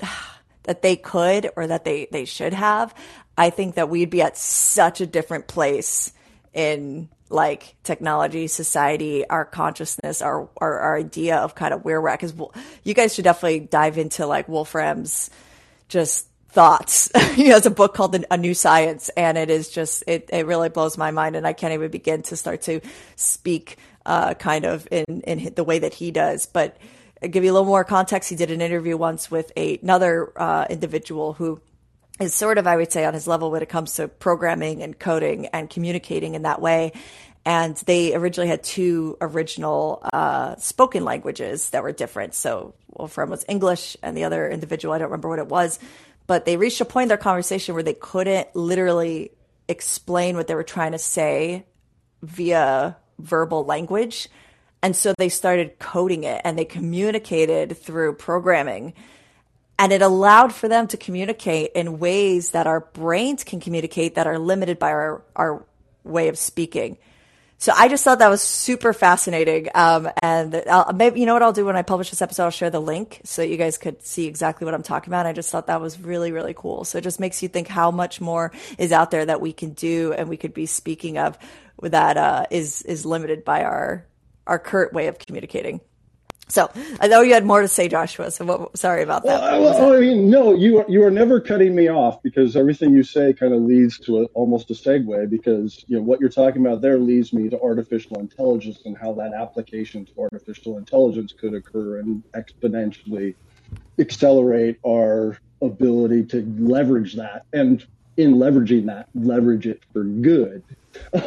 [0.64, 2.94] that they could or that they, they should have,
[3.36, 6.12] I think that we'd be at such a different place
[6.52, 12.08] in like technology, society, our consciousness, our, our, our idea of kind of where we're
[12.08, 12.20] at.
[12.20, 12.52] Cause we'll,
[12.84, 15.30] you guys should definitely dive into like Wolfram's
[15.88, 17.10] just thoughts.
[17.34, 20.68] he has a book called A New Science and it is just, it, it really
[20.68, 21.36] blows my mind.
[21.36, 22.80] And I can't even begin to start to
[23.16, 26.46] speak, uh, kind of in, in the way that he does.
[26.46, 26.76] But
[27.22, 28.28] I'll give you a little more context.
[28.28, 31.60] He did an interview once with a, another, uh, individual who,
[32.20, 34.98] is sort of, I would say, on his level when it comes to programming and
[34.98, 36.92] coding and communicating in that way.
[37.44, 42.34] And they originally had two original uh, spoken languages that were different.
[42.34, 45.80] So Wolfram was English, and the other individual, I don't remember what it was,
[46.26, 49.32] but they reached a point in their conversation where they couldn't literally
[49.68, 51.66] explain what they were trying to say
[52.22, 54.28] via verbal language.
[54.82, 58.94] And so they started coding it and they communicated through programming
[59.82, 64.28] and it allowed for them to communicate in ways that our brains can communicate that
[64.28, 65.64] are limited by our, our
[66.04, 66.98] way of speaking.
[67.58, 69.70] So I just thought that was super fascinating.
[69.74, 72.44] Um, and I'll, maybe, you know what I'll do when I publish this episode?
[72.44, 75.26] I'll share the link so you guys could see exactly what I'm talking about.
[75.26, 76.84] I just thought that was really, really cool.
[76.84, 79.72] So it just makes you think how much more is out there that we can
[79.72, 81.36] do and we could be speaking of
[81.82, 84.06] that, uh, is, is limited by our,
[84.46, 85.80] our current way of communicating.
[86.48, 88.30] So I know you had more to say, Joshua.
[88.30, 89.40] So what, sorry about that.
[89.40, 92.92] Well, well, I mean, no, you are, you are never cutting me off because everything
[92.92, 96.28] you say kind of leads to a, almost a segue because you know what you're
[96.28, 101.32] talking about there leads me to artificial intelligence and how that application to artificial intelligence
[101.32, 103.34] could occur and exponentially
[103.98, 110.62] accelerate our ability to leverage that and in leveraging that leverage it for good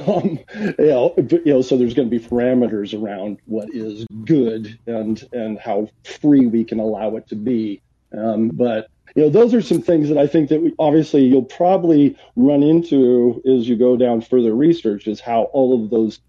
[0.08, 4.78] um, you know, you know, so there's going to be parameters around what is good
[4.88, 7.82] and and how free we can allow it to be.
[8.16, 11.44] Um, but you know, those are some things that I think that we, obviously you'll
[11.44, 16.20] probably run into as you go down further research is how all of those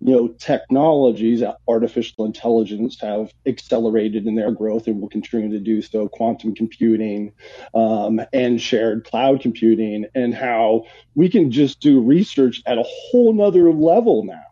[0.00, 5.82] you know, technologies, artificial intelligence have accelerated in their growth and will continue to do
[5.82, 7.32] so, quantum computing
[7.74, 10.84] um, and shared cloud computing, and how
[11.14, 14.44] we can just do research at a whole nother level now.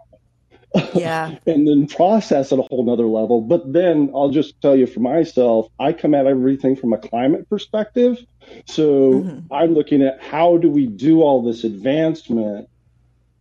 [0.95, 1.37] Yeah.
[1.47, 3.41] and then process at a whole nother level.
[3.41, 7.49] But then I'll just tell you for myself, I come at everything from a climate
[7.49, 8.19] perspective.
[8.67, 9.53] So mm-hmm.
[9.53, 12.69] I'm looking at how do we do all this advancement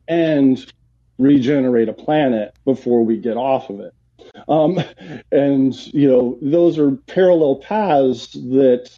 [0.08, 0.64] and
[1.18, 3.94] regenerate a planet before we get off of it.
[4.48, 4.80] Um,
[5.32, 8.90] and, you know, those are parallel paths that,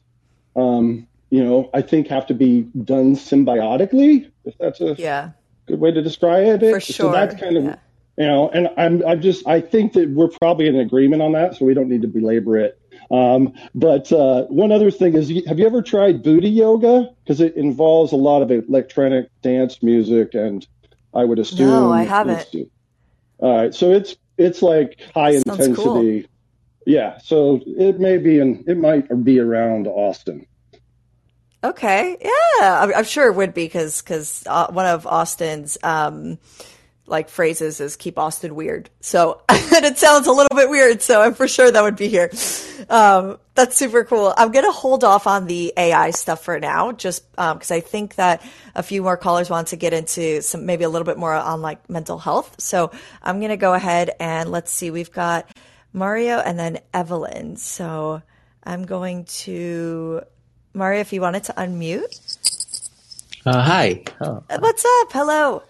[0.56, 5.32] um, you know, I think have to be done symbiotically, if that's a yeah.
[5.67, 6.71] good way to describe it.
[6.71, 6.93] For sure.
[6.93, 7.75] So that's kind of, yeah.
[8.17, 11.56] you know, and I'm, I'm just, I think that we're probably in agreement on that,
[11.56, 12.80] so we don't need to belabor it.
[13.12, 17.10] Um, but uh, one other thing is, have you ever tried booty yoga?
[17.23, 20.67] Because it involves a lot of electronic dance music and
[21.17, 21.67] I would assume.
[21.67, 22.47] No, I haven't.
[23.39, 26.21] All right, so it's it's like high Sounds intensity.
[26.21, 26.30] Cool.
[26.86, 30.45] Yeah, so it may be in it might be around Austin.
[31.63, 36.38] Okay, yeah, I'm, I'm sure it would be because because uh, one of Austin's um,
[37.08, 38.89] like phrases is keep Austin weird.
[39.01, 41.01] So, and it sounds a little bit weird.
[41.01, 42.30] So I'm for sure that would be here.
[42.89, 44.34] Um, that's super cool.
[44.38, 47.80] I'm going to hold off on the AI stuff for now, just, um, cause I
[47.80, 48.41] think that
[48.76, 51.62] a few more callers want to get into some, maybe a little bit more on
[51.63, 52.62] like mental health.
[52.62, 52.91] So
[53.24, 54.91] I'm going to go ahead and let's see.
[54.91, 55.50] We've got
[55.91, 57.58] Mario and then Evelyn.
[57.58, 58.22] So
[58.63, 60.22] I'm going to,
[60.76, 62.38] Mario, if you wanted to unmute.
[63.43, 64.04] Uh, hi.
[64.22, 64.43] Oh.
[64.60, 65.12] What's up?
[65.12, 65.63] Hello.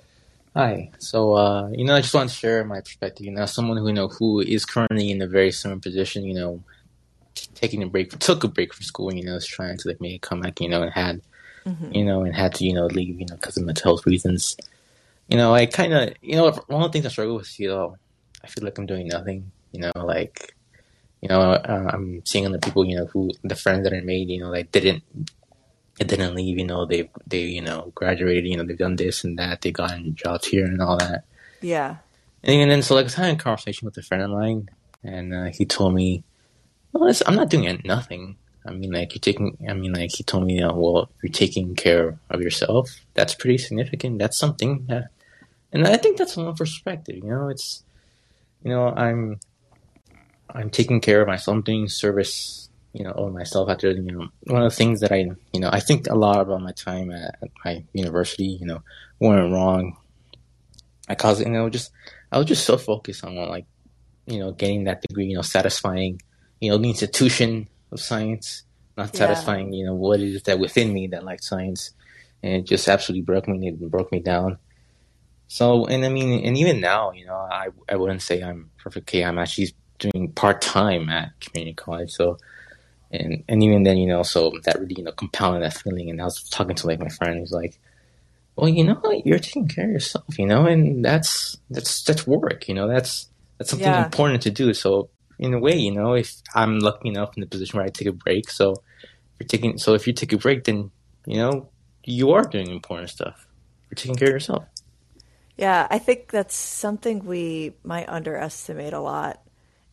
[0.58, 0.92] Hi.
[0.98, 3.26] So, uh, you know, I just want to share my perspective.
[3.26, 6.26] You know, someone who you know who is currently in a very similar position.
[6.26, 6.64] You know,
[7.58, 9.14] taking a break, took a break from school.
[9.14, 10.62] You know, is trying to like make a comeback.
[10.62, 11.22] You know, and had,
[11.66, 11.94] mm-hmm.
[11.94, 13.20] you know, and had to you know leave.
[13.20, 14.56] You know, because of mental health reasons.
[15.28, 17.60] You know, I kind of, you know, one of the things I struggle with.
[17.60, 17.98] You know,
[18.44, 19.52] I feel like I'm doing nothing.
[19.74, 20.56] You know, like,
[21.22, 22.86] you know, uh, I'm seeing other people.
[22.86, 24.30] You know, who the friends that I made.
[24.30, 25.04] You know, like didn't
[26.00, 26.58] it didn't leave.
[26.58, 28.46] You know, they they you know graduated.
[28.46, 29.62] You know, they've done this and that.
[29.62, 31.24] They got jobs here and all that.
[31.62, 31.98] Yeah.
[32.44, 34.70] And, then so like I was having a conversation with a friend of mine,
[35.04, 36.24] and uh, he told me,
[37.00, 38.38] "Well, I'm not doing nothing.
[38.66, 39.58] I mean, like you're taking.
[39.70, 42.90] I mean, like he told me, know, well, you're taking care of yourself.
[43.14, 44.20] That's pretty significant.
[44.20, 45.10] That's something that,
[45.72, 47.16] and I think that's a one perspective.
[47.16, 47.84] You know, it's,
[48.64, 49.40] you know, I'm,
[50.50, 51.56] I'm taking care of myself.
[51.56, 52.68] I'm doing service
[52.98, 55.70] you know, owe myself after, you know, one of the things that I, you know,
[55.72, 58.82] I think a lot about my time at, at my university, you know,
[59.20, 59.98] went wrong.
[61.08, 61.92] I caused, you know, just,
[62.32, 63.68] I was just so focused on like,
[64.26, 66.20] you know, getting that degree, you know, satisfying,
[66.60, 68.64] you know, the institution of science,
[68.98, 69.20] not yeah.
[69.20, 71.92] satisfying, you know, what is that within me that likes science.
[72.44, 74.58] And it just absolutely broke me, and broke me down.
[75.48, 79.14] So, and I mean, and even now, you know, I I wouldn't say I'm perfect.
[79.16, 82.12] I'm actually doing part time at community college.
[82.12, 82.38] So,
[83.12, 86.10] and and even then, you know, so that really you know compounded that feeling.
[86.10, 87.80] And I was talking to like my friend who's like,
[88.56, 92.68] well, you know, you're taking care of yourself, you know, and that's that's that's work,
[92.68, 94.06] you know, that's that's something yeah.
[94.06, 94.74] important to do.
[94.74, 95.10] So
[95.40, 98.08] in a way, you know, if I'm lucky enough in the position where I take
[98.08, 100.92] a break, so if you're taking, so if you take a break, then
[101.26, 101.70] you know
[102.04, 103.48] you are doing important stuff.
[103.90, 104.66] You're taking care of yourself.
[105.58, 109.42] Yeah, I think that's something we might underestimate a lot.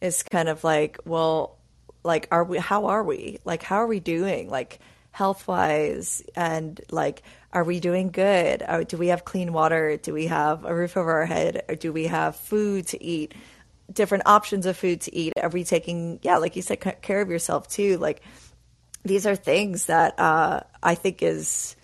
[0.01, 1.59] Is kind of like, well,
[2.03, 2.59] like, are we?
[2.59, 3.39] How are we?
[3.45, 4.51] Like, how are we doing?
[4.51, 4.81] Like,
[5.11, 7.23] health wise, and like,
[7.53, 8.65] are we doing good?
[8.89, 9.97] Do we have clean water?
[9.97, 11.63] Do we have a roof over our head?
[11.69, 13.33] Or do we have food to eat?
[13.93, 15.35] Different options of food to eat?
[15.53, 17.99] We taking, yeah, like you said, care of yourself too?
[17.99, 18.23] Like,
[19.05, 21.77] these are things that uh, I think is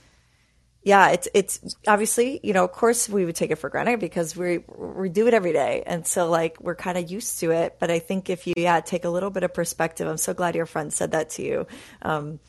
[0.82, 4.34] yeah, it's it's obviously you know of course we would take it for granted because
[4.34, 7.76] we we do it every day, and so like we're kind of used to it.
[7.78, 10.54] But I think if you yeah take a little bit of perspective, I'm so glad
[10.54, 11.66] your friend said that to you,
[11.98, 12.40] because um,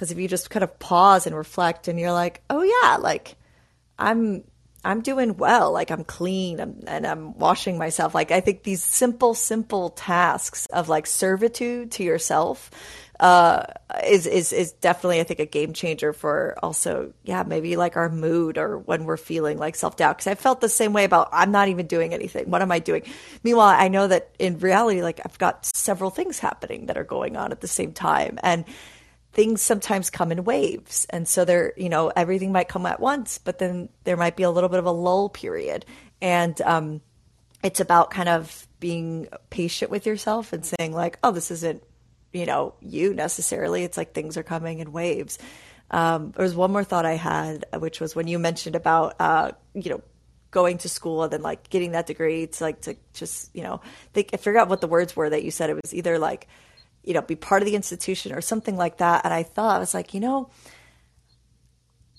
[0.00, 3.36] if you just kind of pause and reflect, and you're like, oh yeah, like
[3.98, 4.44] I'm
[4.84, 8.14] I'm doing well, like I'm clean I'm, and I'm washing myself.
[8.14, 12.70] Like I think these simple simple tasks of like servitude to yourself
[13.20, 13.64] uh,
[14.06, 18.08] is is is definitely I think a game changer for also yeah maybe like our
[18.08, 21.28] mood or when we're feeling like self doubt because I felt the same way about
[21.32, 22.48] I'm not even doing anything.
[22.48, 23.02] What am I doing?
[23.42, 27.36] Meanwhile I know that in reality like I've got several things happening that are going
[27.36, 28.38] on at the same time.
[28.44, 28.64] And
[29.38, 33.38] things sometimes come in waves and so there you know everything might come at once
[33.38, 35.86] but then there might be a little bit of a lull period
[36.20, 37.00] and um,
[37.62, 41.84] it's about kind of being patient with yourself and saying like oh this isn't
[42.32, 43.84] you know you necessarily.
[43.84, 45.38] It's like things are coming in waves.
[45.90, 49.52] Um, there was one more thought I had, which was when you mentioned about uh,
[49.74, 50.02] you know
[50.50, 53.80] going to school and then like getting that degree to like to just you know
[54.12, 55.70] think I forgot what the words were that you said.
[55.70, 56.48] It was either like
[57.08, 59.24] you know be part of the institution or something like that.
[59.24, 60.50] And I thought I was like you know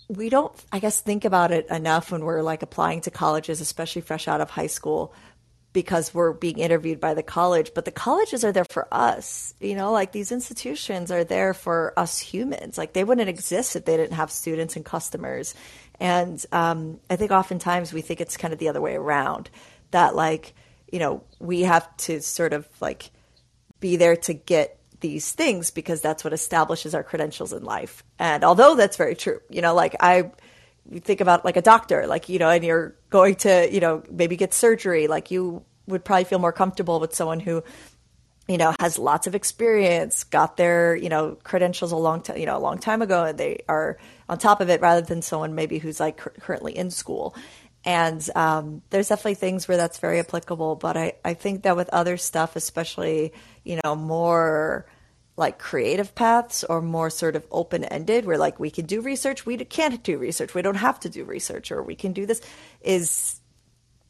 [0.08, 4.02] we don't i guess think about it enough when we're like applying to colleges especially
[4.02, 5.14] fresh out of high school
[5.72, 9.54] because we're being interviewed by the college, but the colleges are there for us.
[9.60, 12.78] You know, like these institutions are there for us humans.
[12.78, 15.54] Like they wouldn't exist if they didn't have students and customers.
[16.00, 19.50] And um, I think oftentimes we think it's kind of the other way around
[19.92, 20.54] that, like,
[20.92, 23.12] you know, we have to sort of like
[23.80, 28.04] be there to get these things because that's what establishes our credentials in life.
[28.18, 30.32] And although that's very true, you know, like I
[30.90, 34.04] you think about like a doctor, like, you know, and you're going to, you know,
[34.10, 37.64] maybe get surgery, like you would probably feel more comfortable with someone who,
[38.48, 42.46] you know, has lots of experience, got their, you know, credentials a long time, you
[42.46, 43.98] know, a long time ago, and they are
[44.28, 47.36] on top of it rather than someone maybe who's like currently in school.
[47.90, 51.90] And um, there's definitely things where that's very applicable, but I, I think that with
[51.90, 53.34] other stuff, especially,
[53.64, 54.86] you know, more
[55.38, 59.44] like creative paths or more sort of open ended where like we can do research
[59.44, 60.54] we can't do research.
[60.54, 62.42] We don't have to do research or we can do this
[62.82, 63.42] is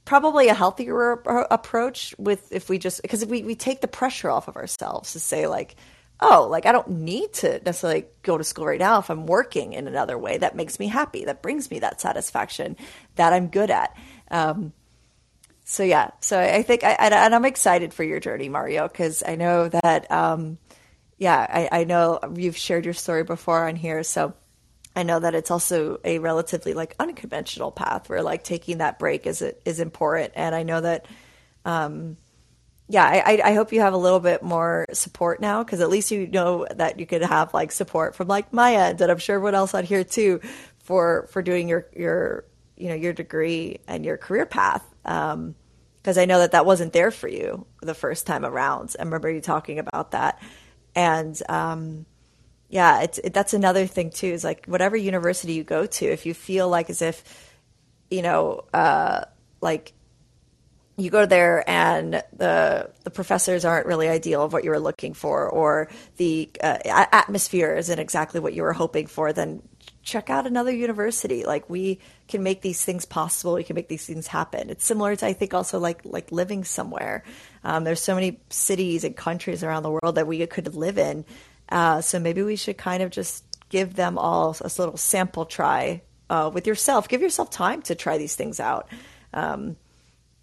[0.03, 1.13] probably a healthier
[1.49, 5.21] approach with if we just because we, we take the pressure off of ourselves to
[5.21, 5.77] say like
[6.21, 9.73] oh like i don't need to necessarily go to school right now if i'm working
[9.73, 10.37] in another way.
[10.37, 11.25] That makes me happy.
[11.25, 12.77] That brings me that satisfaction
[13.15, 13.95] that i'm good at.
[14.31, 14.73] Um,
[15.63, 16.11] so yeah.
[16.19, 20.11] So i think I, and i'm excited for your journey mario because i know that
[20.11, 20.57] um,
[21.19, 24.33] yeah, I, I know you've shared your story before on here, so
[24.95, 29.27] I know that it's also a relatively like unconventional path where like taking that break
[29.27, 31.05] is is important, and I know that.
[31.65, 32.17] Um,
[32.89, 36.11] yeah, I, I hope you have a little bit more support now because at least
[36.11, 39.35] you know that you could have like support from like my end, and I'm sure
[39.35, 40.41] everyone else out here too,
[40.79, 44.83] for for doing your your you know your degree and your career path.
[45.05, 45.55] Um,
[45.97, 48.95] because I know that that wasn't there for you the first time around.
[48.97, 50.41] I remember you talking about that
[50.95, 52.05] and um,
[52.69, 54.27] yeah, it's it, that's another thing too.
[54.27, 57.23] Is like whatever university you go to, if you feel like as if
[58.09, 59.25] you know, uh,
[59.61, 59.93] like
[60.99, 65.13] you go there and the the professors aren't really ideal of what you were looking
[65.13, 69.61] for, or the uh, atmosphere isn't exactly what you were hoping for, then
[70.03, 71.43] check out another university.
[71.45, 73.53] Like we can make these things possible.
[73.53, 74.69] We can make these things happen.
[74.69, 77.23] It's similar to I think also like like living somewhere.
[77.63, 81.25] Um, there's so many cities and countries around the world that we could live in.
[81.69, 86.01] Uh, so maybe we should kind of just give them all a little sample try
[86.29, 87.07] uh, with yourself.
[87.07, 88.89] Give yourself time to try these things out.
[89.33, 89.75] Um,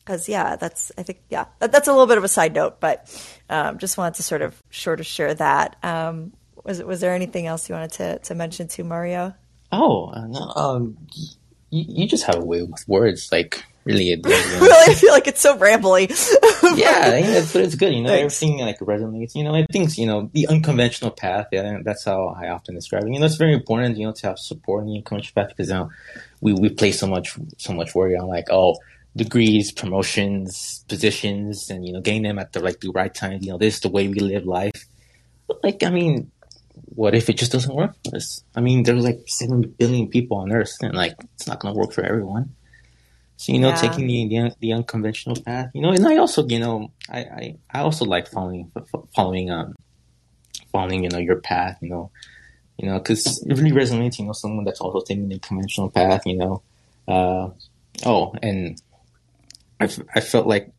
[0.06, 2.78] because yeah, that's I think yeah, that, that's a little bit of a side note,
[2.78, 3.10] but
[3.50, 5.76] um, just wanted to sort of sort of share that.
[5.82, 6.32] Um,
[6.64, 9.34] was was there anything else you wanted to to mention to Mario?
[9.72, 10.96] Oh, uh, no, um,
[11.70, 13.30] you, you just have a way with words.
[13.32, 14.46] Like really it does.
[14.46, 14.60] You know?
[14.60, 16.08] really, I feel like it's so rambly.
[16.78, 17.92] yeah, yeah, but it's good.
[17.92, 18.40] You know, Thanks.
[18.40, 19.34] everything like resonates.
[19.34, 21.48] You know, I think you know the unconventional path.
[21.50, 23.12] Yeah, that's how I often describe it.
[23.12, 23.96] You know, it's very important.
[23.96, 25.90] You know, to have support in the unconventional path because you know
[26.40, 28.76] we we place so much so much worry on like oh
[29.16, 33.38] degrees, promotions, positions, and you know getting them at the like the right time.
[33.42, 34.84] You know, this is the way we live life.
[35.48, 36.30] But like, I mean,
[36.94, 38.44] what if it just doesn't work for us?
[38.54, 41.80] I mean, there's like seven billion people on Earth, and like it's not going to
[41.80, 42.54] work for everyone.
[43.38, 43.76] So you know, yeah.
[43.76, 47.56] taking the, the, the unconventional path, you know, and I also, you know, I I,
[47.70, 48.70] I also like following
[49.14, 49.74] following um
[50.72, 52.10] following you know your path, you know,
[52.78, 56.22] you know, because it really resonates, you know, someone that's also taking the conventional path,
[56.26, 56.62] you know.
[57.06, 57.50] Uh,
[58.04, 58.80] oh, and
[59.80, 60.72] I, I felt like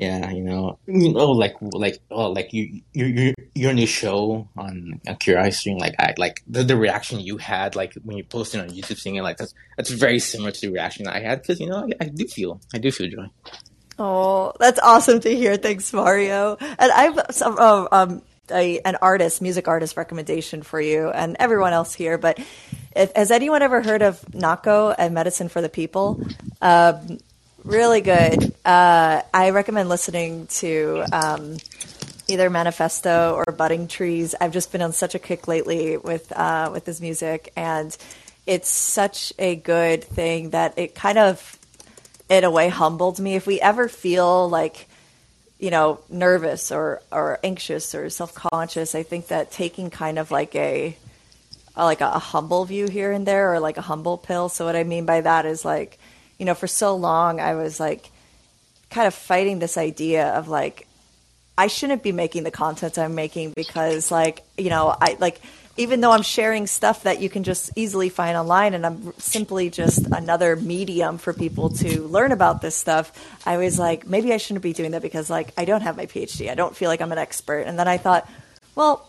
[0.00, 4.48] yeah, you know, you know, like like oh, like you you you your new show
[4.56, 8.24] on, on Curiosity Stream, like I like the, the reaction you had, like when you
[8.24, 11.60] posted on YouTube, singing like that's that's very similar to the reaction I had because
[11.60, 13.26] you know I, I, do feel I do feel joy.
[13.98, 15.58] Oh, that's awesome to hear.
[15.58, 16.56] Thanks, Mario.
[16.60, 21.74] And I've some uh, um a, an artist, music artist recommendation for you and everyone
[21.74, 22.16] else here.
[22.16, 22.38] But
[22.96, 26.22] if, has anyone ever heard of Nahko and Medicine for the People?
[26.62, 27.18] Um,
[27.64, 28.52] really good.
[28.64, 31.56] Uh, I recommend listening to um,
[32.28, 34.34] either Manifesto or Budding Trees.
[34.40, 37.96] I've just been on such a kick lately with uh, with his music, and
[38.46, 41.58] it's such a good thing that it kind of,
[42.28, 43.34] in a way, humbled me.
[43.36, 44.88] If we ever feel like
[45.58, 50.30] you know nervous or or anxious or self conscious, I think that taking kind of
[50.30, 50.96] like a
[51.76, 54.48] like a, a humble view here and there, or like a humble pill.
[54.48, 55.98] So what I mean by that is like
[56.40, 58.10] you know, for so long I was like
[58.90, 60.88] kind of fighting this idea of like
[61.56, 65.40] I shouldn't be making the content I'm making because like, you know, I like
[65.76, 69.68] even though I'm sharing stuff that you can just easily find online and I'm simply
[69.68, 73.12] just another medium for people to learn about this stuff,
[73.46, 76.06] I was like, maybe I shouldn't be doing that because like I don't have my
[76.06, 76.50] PhD.
[76.50, 77.60] I don't feel like I'm an expert.
[77.66, 78.28] And then I thought,
[78.74, 79.06] well,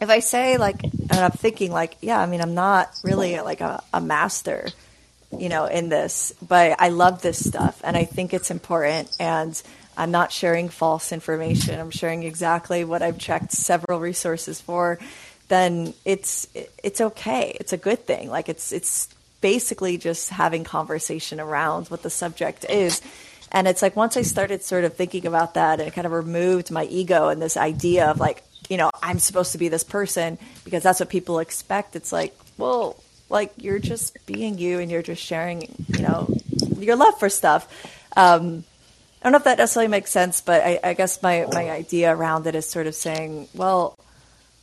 [0.00, 3.60] if I say like, and I'm thinking like, yeah, I mean, I'm not really like
[3.60, 4.68] a, a master
[5.38, 9.14] you know, in this, but I love this stuff and I think it's important.
[9.18, 9.60] And
[9.96, 11.78] I'm not sharing false information.
[11.78, 14.98] I'm sharing exactly what I've checked several resources for.
[15.48, 16.48] Then it's
[16.82, 17.56] it's okay.
[17.60, 18.30] It's a good thing.
[18.30, 19.08] Like it's it's
[19.40, 23.02] basically just having conversation around what the subject is.
[23.50, 26.12] And it's like once I started sort of thinking about that and it kind of
[26.12, 29.84] removed my ego and this idea of like, you know, I'm supposed to be this
[29.84, 31.96] person because that's what people expect.
[31.96, 32.96] It's like, well,
[33.32, 36.28] like you're just being you and you're just sharing, you know,
[36.78, 37.66] your love for stuff.
[38.16, 38.64] Um,
[39.20, 42.14] I don't know if that necessarily makes sense, but I, I guess my, my idea
[42.14, 43.96] around it is sort of saying, well,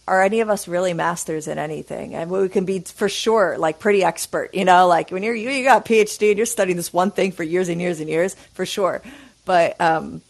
[0.07, 2.15] are any of us really masters in anything?
[2.15, 5.49] And we can be for sure like pretty expert, you know, like when you're you,
[5.49, 8.36] you got PhD and you're studying this one thing for years and years and years,
[8.53, 9.01] for sure.
[9.45, 10.22] But um,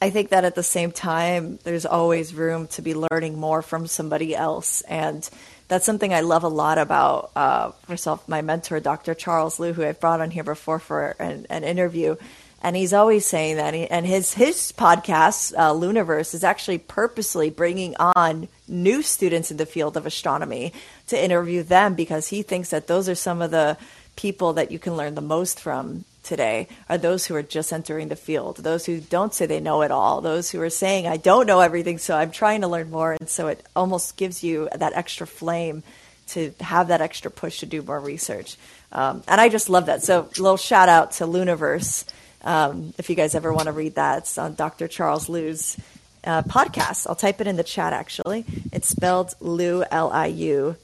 [0.00, 3.86] I think that at the same time, there's always room to be learning more from
[3.86, 5.28] somebody else, and
[5.70, 9.14] that's something I love a lot about uh, myself, my mentor, Dr.
[9.14, 12.16] Charles Liu, who I've brought on here before for an, an interview.
[12.60, 17.50] And he's always saying that, he, and his his podcast, uh, LIUniverse, is actually purposely
[17.50, 20.72] bringing on new students in the field of astronomy
[21.06, 23.78] to interview them because he thinks that those are some of the
[24.16, 28.08] people that you can learn the most from today are those who are just entering
[28.08, 31.16] the field, those who don't say they know it all, those who are saying, I
[31.16, 33.16] don't know everything, so I'm trying to learn more.
[33.18, 35.82] And so it almost gives you that extra flame
[36.28, 38.56] to have that extra push to do more research.
[38.92, 40.02] Um, and I just love that.
[40.02, 42.04] So, a little shout out to LIUniverse.
[42.42, 44.88] Um, if you guys ever want to read that, it's on Dr.
[44.88, 45.76] Charles Liu's
[46.24, 47.06] uh, podcast.
[47.08, 48.44] I'll type it in the chat actually.
[48.72, 50.76] It's spelled Liu, L I U,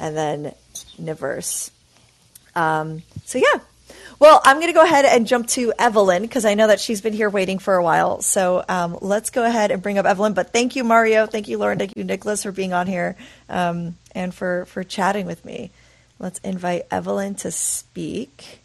[0.00, 0.54] and then
[1.00, 1.70] Niverse.
[2.54, 3.60] Um, so, yeah,
[4.18, 7.00] well, I'm going to go ahead and jump to Evelyn because I know that she's
[7.00, 8.22] been here waiting for a while.
[8.22, 10.32] So um, let's go ahead and bring up Evelyn.
[10.32, 11.26] But thank you, Mario.
[11.26, 11.78] Thank you, Lauren.
[11.78, 13.16] Thank you, Nicholas, for being on here
[13.48, 15.70] um, and for, for chatting with me.
[16.18, 18.60] Let's invite Evelyn to speak.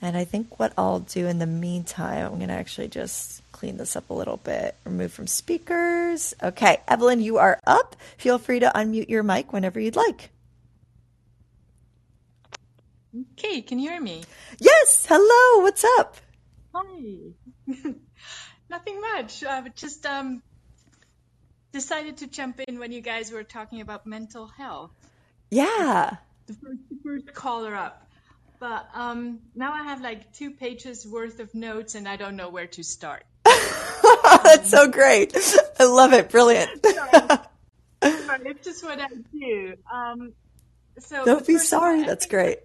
[0.00, 3.78] And I think what I'll do in the meantime, I'm going to actually just clean
[3.78, 4.76] this up a little bit.
[4.84, 6.34] Remove from speakers.
[6.40, 7.96] Okay, Evelyn, you are up.
[8.16, 10.30] Feel free to unmute your mic whenever you'd like.
[13.16, 14.22] Okay, can you hear me?
[14.58, 15.06] Yes.
[15.08, 15.62] Hello.
[15.62, 16.16] What's up?
[16.74, 17.32] Hi.
[18.70, 19.42] Nothing much.
[19.44, 20.42] I just um,
[21.72, 24.90] decided to jump in when you guys were talking about mental health.
[25.50, 26.16] Yeah.
[26.46, 28.06] The first, the first caller up.
[28.60, 32.50] But um, now I have like two pages worth of notes and I don't know
[32.50, 33.24] where to start.
[33.44, 35.34] That's so great.
[35.80, 36.28] I love it.
[36.28, 36.84] Brilliant.
[36.86, 37.40] sorry,
[38.02, 39.76] it's just what I do.
[39.90, 40.34] Um,
[40.98, 42.02] so don't be sorry.
[42.02, 42.58] That's great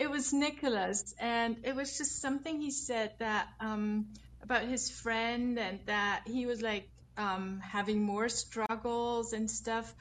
[0.00, 4.06] it was Nicholas, and it was just something he said that um,
[4.42, 6.88] about his friend, and that he was like
[7.18, 9.94] um, having more struggles and stuff,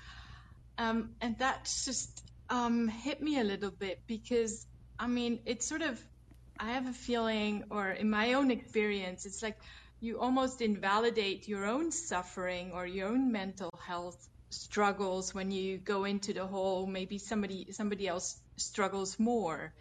[0.78, 4.66] um, and that just um, hit me a little bit because
[4.98, 6.02] I mean, it's sort of
[6.58, 9.58] I have a feeling, or in my own experience, it's like
[10.00, 16.06] you almost invalidate your own suffering or your own mental health struggles when you go
[16.06, 19.74] into the whole maybe somebody somebody else struggles more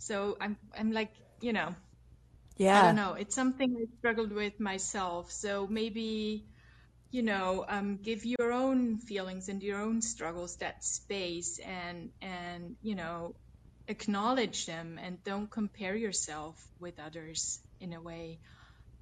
[0.00, 1.74] so i'm i'm like you know
[2.56, 6.44] yeah i don't know it's something i struggled with myself so maybe
[7.12, 12.76] you know um, give your own feelings and your own struggles that space and and
[12.82, 13.34] you know
[13.88, 18.38] acknowledge them and don't compare yourself with others in a way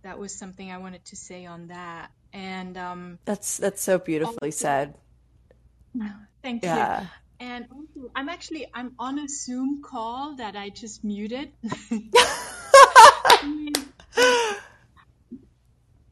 [0.03, 2.11] that was something I wanted to say on that.
[2.33, 4.95] And um, that's that's so beautifully also, said.
[6.43, 7.03] Thank yeah.
[7.03, 7.07] you.
[7.41, 11.53] And also, I'm actually I'm on a Zoom call that I just muted.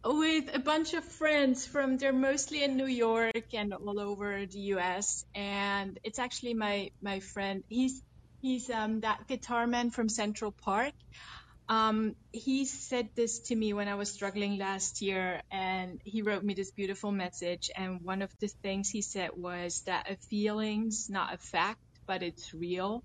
[0.08, 4.60] with a bunch of friends from they're mostly in New York and all over the
[4.74, 8.00] US and it's actually my my friend he's
[8.40, 10.92] he's um that guitar man from Central Park
[11.68, 16.44] um, he said this to me when I was struggling last year, and he wrote
[16.44, 17.70] me this beautiful message.
[17.76, 22.22] And one of the things he said was that a feeling's not a fact, but
[22.22, 23.02] it's real.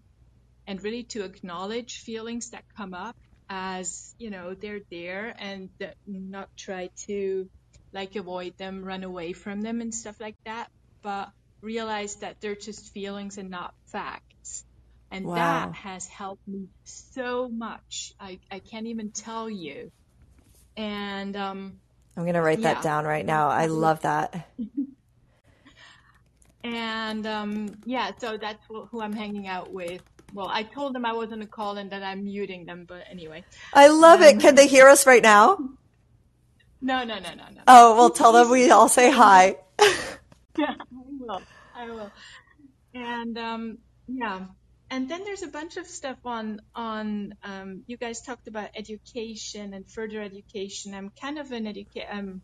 [0.67, 3.15] And really to acknowledge feelings that come up
[3.49, 5.69] as, you know, they're there and
[6.05, 7.49] not try to
[7.93, 10.69] like avoid them, run away from them and stuff like that,
[11.01, 11.29] but
[11.61, 14.63] realize that they're just feelings and not facts.
[15.11, 15.35] And wow.
[15.35, 18.13] that has helped me so much.
[18.19, 19.91] I, I can't even tell you.
[20.77, 21.79] And um,
[22.15, 22.75] I'm going to write yeah.
[22.75, 23.49] that down right now.
[23.49, 24.49] I love that.
[26.63, 30.01] and um, yeah, so that's who I'm hanging out with.
[30.33, 33.43] Well, I told them I wasn't a call and that I'm muting them, but anyway.
[33.73, 34.39] I love um, it.
[34.39, 35.57] Can they hear us right now?
[36.83, 37.61] No, no, no, no, no.
[37.67, 39.57] Oh, well, tell them we all say hi.
[40.57, 41.41] yeah, I will.
[41.75, 42.11] I will.
[42.95, 44.45] And um, yeah,
[44.91, 49.73] and then there's a bunch of stuff on on um, you guys talked about education
[49.73, 50.93] and further education.
[50.93, 52.41] I'm kind of an educa- i'm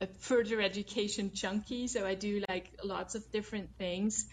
[0.00, 4.26] a further education junkie so i do like lots of different things.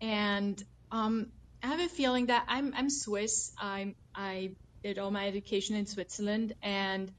[0.00, 1.30] And um,
[1.62, 3.52] i have a feeling that i'm i'm swiss.
[3.58, 6.54] I'm i did all my education in switzerland.
[6.60, 7.12] And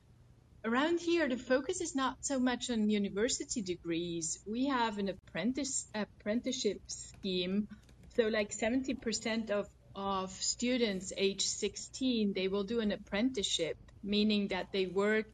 [0.66, 4.38] around here the focus is not so much on university degrees.
[4.45, 7.70] We have an apprentice apprenticeship scheme
[8.16, 14.72] so like 70% of, of students age 16, they will do an apprenticeship, meaning that
[14.72, 15.32] they work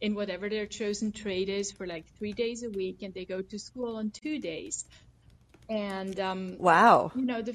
[0.00, 3.42] in whatever their chosen trade is for like three days a week and they go
[3.42, 4.84] to school on two days.
[5.68, 7.54] And um, wow, you know, the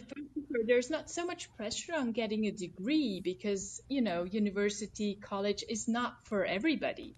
[0.66, 5.90] there's not so much pressure on getting a degree because you know university, college is
[5.90, 7.16] not for everybody.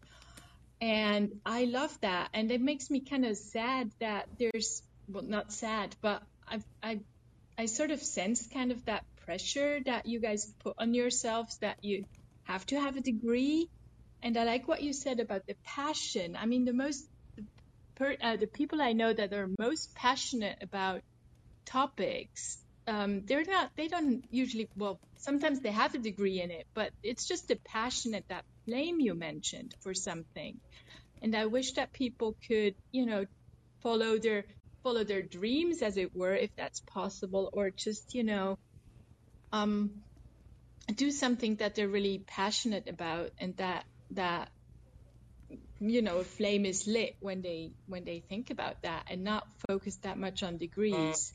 [0.82, 5.54] And I love that, and it makes me kind of sad that there's well, not
[5.54, 7.00] sad, but I've I
[7.58, 11.78] I sort of sense kind of that pressure that you guys put on yourselves that
[11.84, 12.06] you
[12.44, 13.68] have to have a degree.
[14.22, 16.36] And I like what you said about the passion.
[16.36, 17.04] I mean, the most,
[17.96, 21.02] per, uh, the people I know that are most passionate about
[21.66, 26.66] topics, um, they're not, they don't usually, well, sometimes they have a degree in it,
[26.76, 30.58] but it's just the passionate, that flame you mentioned for something.
[31.22, 33.26] And I wish that people could, you know,
[33.82, 34.46] follow their
[34.88, 38.58] follow their dreams, as it were, if that's possible, or just, you know,
[39.52, 39.92] um,
[40.96, 44.50] do something that they're really passionate about and that that
[45.80, 49.44] you know a flame is lit when they when they think about that and not
[49.68, 51.34] focus that much on degrees.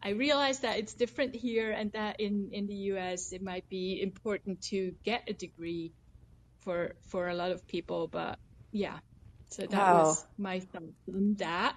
[0.00, 4.00] I realize that it's different here and that in in the us it might be
[4.00, 5.92] important to get a degree
[6.60, 8.38] for for a lot of people but
[8.70, 8.98] yeah.
[9.50, 10.04] So that wow.
[10.04, 11.76] was my thoughts on that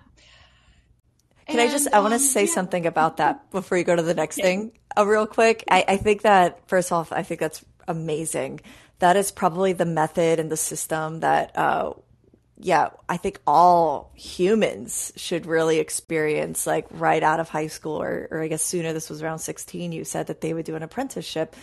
[1.48, 2.52] can and, I just, I want to um, say yeah.
[2.52, 5.64] something about that before you go to the next thing, uh, real quick.
[5.70, 8.62] I, I think that, first off, I think that's amazing.
[9.00, 11.94] That is probably the method and the system that, uh,
[12.60, 18.28] yeah, I think all humans should really experience like right out of high school, or,
[18.32, 20.84] or I guess sooner, this was around 16, you said that they would do an
[20.84, 21.56] apprenticeship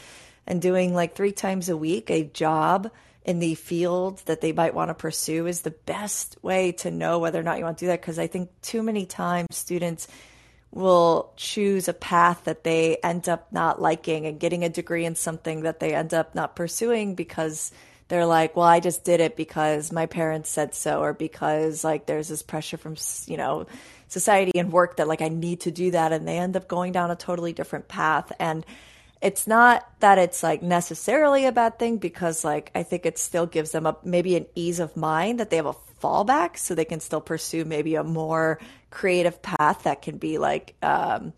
[0.47, 2.91] and doing like three times a week a job
[3.25, 7.18] in the field that they might want to pursue is the best way to know
[7.18, 8.01] whether or not you want to do that.
[8.01, 10.09] Because I think too many times students
[10.70, 15.14] will choose a path that they end up not liking and getting a degree in
[15.14, 17.70] something that they end up not pursuing because
[18.09, 22.07] they're like, well, I just did it because my parents said so, or because like
[22.07, 22.97] there's this pressure from,
[23.27, 23.66] you know,
[24.09, 26.12] society and work that like I need to do that.
[26.12, 28.31] And they end up going down a totally different path.
[28.39, 28.66] And
[29.25, 33.47] it's not that it's like necessarily a bad thing because like I think it still
[33.47, 36.85] gives them a maybe an ease of mind that they have a fallback so they
[36.85, 38.61] can still pursue maybe a more
[38.91, 41.33] creative path that can be like um,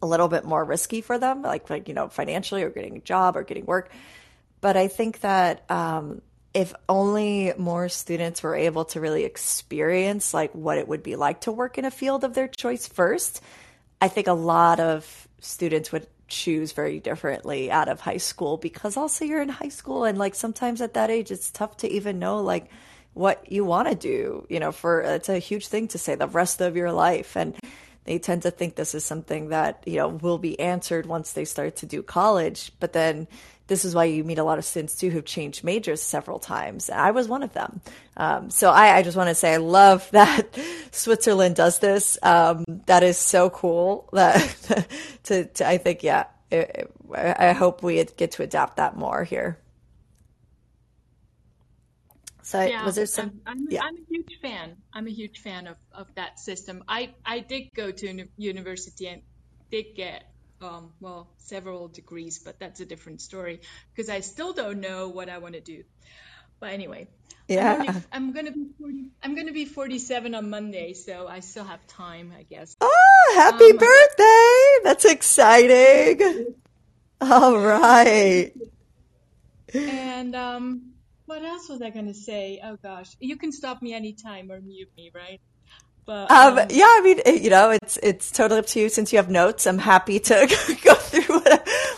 [0.00, 3.00] a little bit more risky for them, like like you know financially or getting a
[3.00, 3.90] job or getting work.
[4.60, 6.22] But I think that um,
[6.54, 11.40] if only more students were able to really experience like what it would be like
[11.42, 13.42] to work in a field of their choice first,
[14.00, 18.96] I think a lot of students would choose very differently out of high school because
[18.96, 22.18] also you're in high school and like sometimes at that age it's tough to even
[22.18, 22.70] know like
[23.18, 26.14] what you want to do, you know, for uh, it's a huge thing to say
[26.14, 27.36] the rest of your life.
[27.36, 27.56] And
[28.04, 31.44] they tend to think this is something that, you know, will be answered once they
[31.44, 33.26] start to do college, but then
[33.68, 36.90] this is why you meet a lot of students too who've changed majors several times.
[36.90, 37.80] I was one of them.
[38.16, 40.58] Um, so I, I, just want to say I love that
[40.90, 42.18] Switzerland does this.
[42.22, 44.08] Um, that is so cool.
[44.18, 44.86] That
[45.24, 46.24] to, to, I think yeah.
[46.50, 49.58] It, I hope we get to adapt that more here.
[52.42, 53.40] So yeah, was there some?
[53.46, 53.82] I'm, yeah.
[53.82, 54.76] I'm, a huge fan.
[54.94, 56.82] I'm a huge fan of, of that system.
[56.88, 59.22] I, I did go to university and
[59.70, 63.60] did get um, well, several degrees, but that's a different story
[63.94, 65.84] because I still don't know what I want to do.
[66.60, 67.08] But anyway,
[67.46, 71.40] yeah, I'm, only, I'm, gonna be 40, I'm gonna be 47 on Monday, so I
[71.40, 72.76] still have time, I guess.
[72.80, 74.84] Oh, happy um, birthday!
[74.84, 76.54] That's exciting.
[77.20, 78.52] All right.
[79.74, 80.92] And um,
[81.26, 82.60] what else was I gonna say?
[82.62, 85.40] Oh gosh, you can stop me anytime or mute me, right?
[86.08, 88.88] But um, um, yeah, I mean, you know, it's it's totally up to you.
[88.88, 91.40] Since you have notes, I'm happy to go through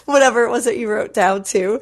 [0.05, 1.79] whatever, it was that you wrote down too.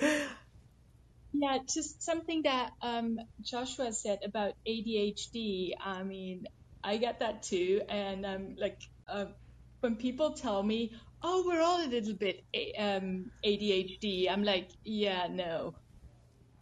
[1.32, 5.72] Yeah, just something that um, Joshua said about ADHD.
[5.82, 6.46] I mean,
[6.84, 9.24] I get that too, and um, like uh,
[9.80, 12.44] when people tell me, "Oh, we're all a little bit
[12.78, 15.76] um, ADHD," I'm like, "Yeah, no."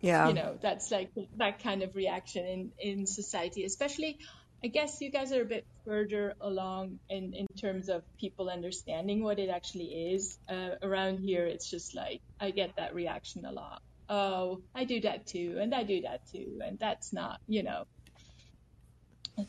[0.00, 0.28] Yeah.
[0.28, 4.20] You know, that's like that kind of reaction in in society, especially
[4.64, 9.22] I guess you guys are a bit further along in, in terms of people understanding
[9.22, 10.38] what it actually is.
[10.48, 13.82] Uh, around here, it's just like I get that reaction a lot.
[14.08, 17.84] Oh, I do that too, and I do that too, and that's not, you know.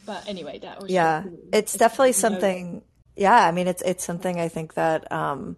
[0.05, 1.23] But anyway, that was yeah.
[1.53, 2.81] It's definitely something.
[3.15, 5.55] Yeah, I mean, it's it's something I think that um,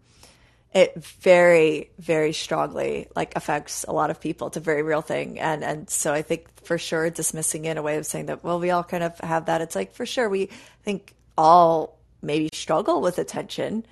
[0.74, 4.48] it very very strongly like affects a lot of people.
[4.48, 5.40] It's a very real thing.
[5.40, 8.44] And and so i think for sure dismissing it in a way of saying that
[8.44, 9.62] well we all kind of have that.
[9.62, 10.50] It's like for sure we
[10.84, 13.86] think all maybe struggle with attention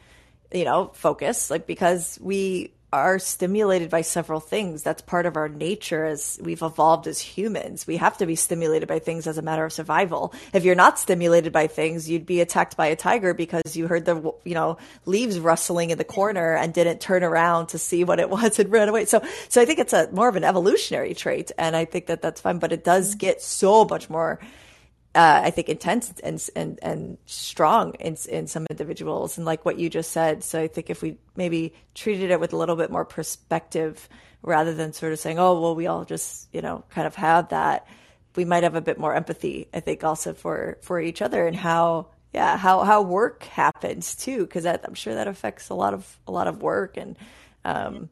[0.54, 4.82] you know focus like because we are stimulated by several things.
[4.82, 7.86] That's part of our nature as we've evolved as humans.
[7.86, 10.34] We have to be stimulated by things as a matter of survival.
[10.54, 14.06] If you're not stimulated by things, you'd be attacked by a tiger because you heard
[14.06, 18.22] the, you know, leaves rustling in the corner and didn't turn around to see what
[18.22, 19.04] it was and ran away.
[19.04, 21.52] So, so I think it's a more of an evolutionary trait.
[21.58, 24.40] And I think that that's fine, but it does get so much more
[25.18, 29.80] uh, I think intense and and and strong in in some individuals, and like what
[29.80, 30.44] you just said.
[30.44, 34.08] So I think if we maybe treated it with a little bit more perspective,
[34.44, 37.50] rather than sort of saying, "Oh, well, we all just you know kind of have
[37.50, 37.88] that,"
[38.36, 39.68] we might have a bit more empathy.
[39.74, 44.42] I think also for for each other and how yeah how how work happens too,
[44.46, 47.18] because I'm sure that affects a lot of a lot of work and
[47.66, 48.10] um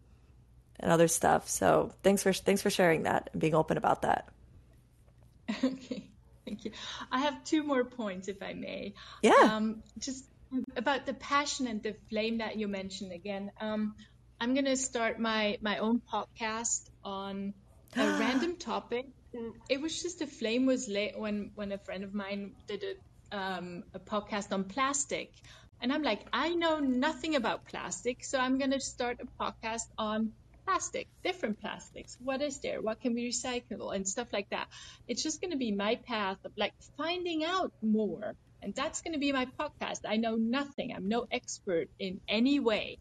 [0.79, 1.49] and other stuff.
[1.49, 4.29] So thanks for thanks for sharing that and being open about that.
[5.63, 6.14] Okay.
[6.45, 6.71] Thank you.
[7.11, 8.93] I have two more points, if I may.
[9.21, 9.33] Yeah.
[9.41, 10.25] Um, just
[10.75, 13.51] about the passion and the flame that you mentioned again.
[13.59, 13.95] Um,
[14.39, 17.53] I'm going to start my, my own podcast on
[17.95, 19.05] a random topic.
[19.69, 23.37] It was just a flame was lit when, when a friend of mine did a,
[23.37, 25.31] um, a podcast on plastic.
[25.81, 29.87] And I'm like, I know nothing about plastic, so I'm going to start a podcast
[29.97, 30.31] on
[30.66, 32.18] plastic, different plastics.
[32.24, 32.82] What is there?
[32.82, 34.68] What can be recyclable and stuff like that.
[35.07, 38.36] It's just going to be my path of like finding out more.
[38.61, 40.01] And that's going to be my podcast.
[40.07, 40.91] I know nothing.
[40.93, 42.97] I'm no expert in any way.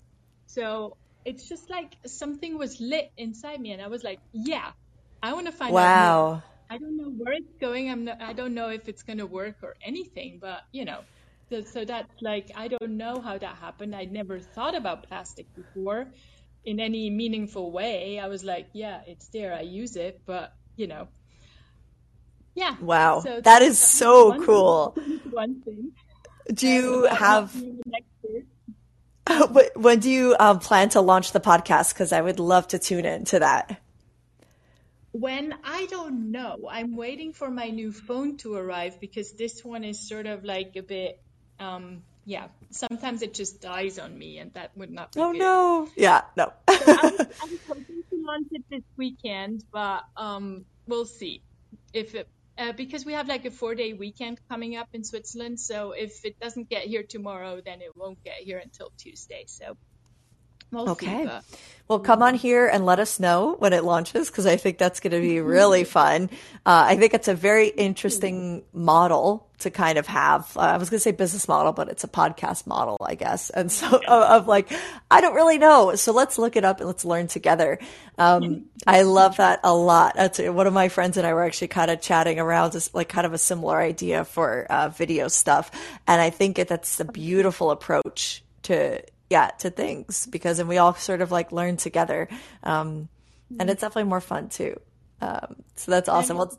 [0.47, 3.73] So it's just like something was lit inside me.
[3.73, 4.71] And I was like, yeah,
[5.23, 5.83] I want to find wow.
[5.83, 6.33] out.
[6.35, 6.43] Wow.
[6.71, 7.91] I don't know where it's going.
[7.91, 11.01] I'm not, I don't know if it's going to work or anything, but you know,
[11.51, 13.95] so, so that's like, I don't know how that happened.
[13.95, 16.07] I never thought about plastic before
[16.65, 18.19] in any meaningful way.
[18.19, 19.55] I was like, yeah, it's there.
[19.55, 21.09] I use it, but you know,
[22.55, 22.77] yeah.
[22.81, 24.91] Wow, so that is so one cool.
[24.95, 25.93] Thing, one thing.
[26.53, 27.55] Do you have?
[29.77, 31.95] when do you um, plan to launch the podcast?
[31.95, 33.81] Because I would love to tune in to that.
[35.13, 39.85] When I don't know, I'm waiting for my new phone to arrive because this one
[39.85, 41.23] is sort of like a bit
[41.59, 45.39] um, yeah, sometimes it just dies on me, and that would not be oh good.
[45.39, 50.05] no yeah no so I, was, I was hoping to launch it this weekend, but
[50.17, 51.43] um, we'll see
[51.93, 55.59] if it uh, because we have like a four day weekend coming up in Switzerland.
[55.59, 59.45] So if it doesn't get here tomorrow, then it won't get here until Tuesday.
[59.47, 59.77] So
[60.75, 61.29] we'll okay.
[61.87, 65.01] Well, come on here and let us know when it launches because I think that's
[65.01, 66.31] going to be really fun.
[66.65, 70.51] Uh, I think it's a very interesting model to kind of have.
[70.57, 73.51] Uh, I was going to say business model, but it's a podcast model, I guess.
[73.51, 74.73] And so of, of, like,
[75.11, 75.95] I don't really know.
[75.95, 77.79] So let's look it up and let's learn together.
[78.17, 80.15] Um, I love that a lot.
[80.15, 83.11] That's one of my friends and I were actually kind of chatting around just like
[83.11, 85.71] kind of a similar idea for uh, video stuff.
[86.07, 89.03] And I think that's a beautiful approach to
[89.35, 92.29] yeah to things because then we all sort of like learn together.
[92.63, 93.09] Um,
[93.59, 94.79] and it's definitely more fun too.
[95.21, 96.37] Um, so that's awesome.
[96.37, 96.57] Well,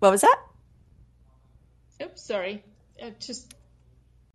[0.00, 0.38] what was that?
[2.02, 2.64] Oops sorry.
[3.02, 3.54] I just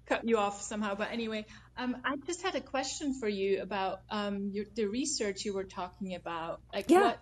[0.06, 1.46] cut you off somehow but anyway
[1.78, 5.64] um, i just had a question for you about um, your, the research you were
[5.64, 6.60] talking about.
[6.74, 7.04] Like yeah.
[7.04, 7.20] what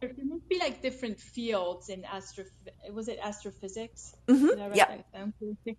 [0.00, 2.44] there must be like different fields in astro
[2.92, 4.14] was it astrophysics?
[4.26, 4.74] Mm-hmm.
[4.74, 5.74] yeah.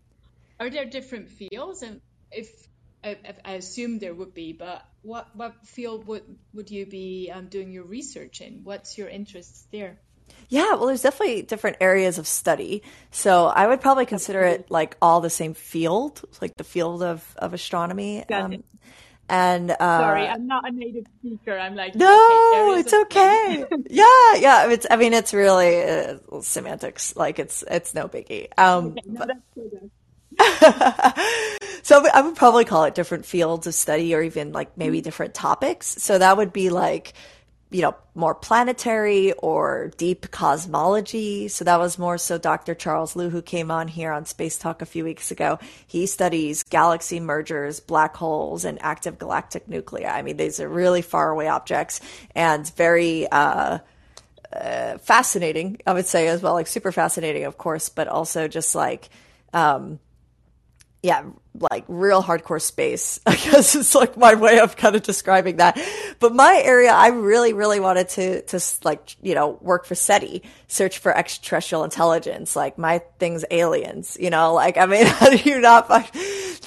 [0.60, 1.82] are there different fields?
[1.82, 2.02] And
[2.32, 2.68] if
[3.04, 6.24] I, I, assume there would be, but what what field would
[6.54, 8.62] would you be um, doing your research in?
[8.64, 10.00] What's your interests there?
[10.50, 12.84] Yeah, well, there's definitely different areas of study.
[13.10, 17.26] So I would probably consider it like all the same field, like the field of,
[17.38, 18.28] of astronomy.
[18.30, 18.64] Um,
[19.30, 21.58] and uh, sorry, I'm not a native speaker.
[21.58, 23.66] I'm like no, okay, it's okay.
[23.90, 24.70] yeah, yeah.
[24.70, 27.16] It's I mean, it's really uh, semantics.
[27.16, 28.48] Like it's it's no biggie.
[28.58, 29.38] Um, okay, no, but,
[31.84, 35.04] so I would probably call it different fields of study or even like maybe mm-hmm.
[35.04, 35.88] different topics.
[35.88, 37.14] So that would be like,
[37.70, 41.48] you know, more planetary or deep cosmology.
[41.48, 42.76] So that was more so Dr.
[42.76, 45.58] Charles Liu, who came on here on Space Talk a few weeks ago.
[45.88, 50.04] He studies galaxy mergers, black holes, and active galactic nuclei.
[50.04, 52.02] I mean, these are really far away objects
[52.36, 53.80] and very, uh,
[54.52, 58.76] uh, fascinating, I would say as well, like super fascinating, of course, but also just
[58.76, 59.10] like,
[59.54, 60.00] um,
[61.04, 61.24] yeah,
[61.60, 63.20] like real hardcore space.
[63.26, 65.80] I guess it's like my way of kind of describing that.
[66.20, 70.44] But my area, I really, really wanted to, to like, you know, work for SETI,
[70.68, 72.56] search for extraterrestrial intelligence.
[72.56, 76.10] Like my thing's aliens, you know, like, I mean, how do you not find,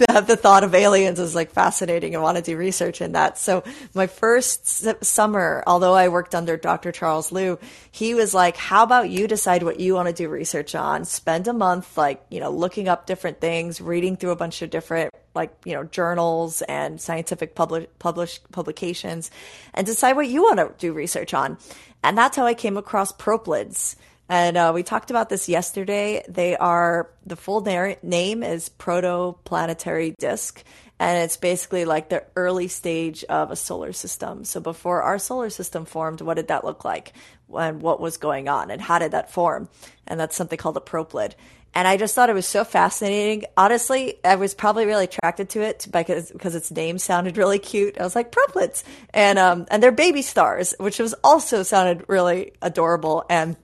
[0.08, 3.38] have the thought of aliens is like fascinating and want to do research in that.
[3.38, 3.62] So
[3.94, 6.92] my first summer, although I worked under Dr.
[6.92, 7.58] Charles Liu,
[7.90, 11.04] he was like, how about you decide what you want to do research on?
[11.04, 14.70] Spend a month, like, you know, looking up different things, reading through a bunch of
[14.74, 19.30] different like you know journals and scientific publish, publish publications
[19.72, 21.56] and decide what you want to do research on.
[22.02, 23.94] And that's how i came across proplyds
[24.28, 30.14] and uh, we talked about this yesterday they are the full na- name is protoplanetary
[30.18, 30.62] disk
[30.98, 35.50] and it's basically like the early stage of a solar system so before our solar
[35.50, 37.12] system formed what did that look like
[37.56, 39.68] and what was going on and how did that form
[40.06, 41.34] and that's something called a proplyd
[41.74, 43.44] and I just thought it was so fascinating.
[43.56, 47.98] Honestly, I was probably really attracted to it because because its name sounded really cute.
[47.98, 52.52] I was like proplyds, and um and they're baby stars, which was also sounded really
[52.62, 53.24] adorable.
[53.28, 53.56] And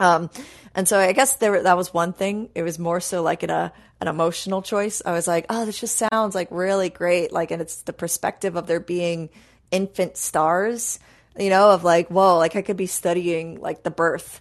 [0.00, 0.30] um
[0.74, 2.50] and so I guess there that was one thing.
[2.54, 5.02] It was more so like in a an emotional choice.
[5.04, 7.32] I was like, oh, this just sounds like really great.
[7.32, 9.28] Like, and it's the perspective of there being
[9.70, 11.00] infant stars.
[11.36, 14.40] You know, of like, whoa, like I could be studying like the birth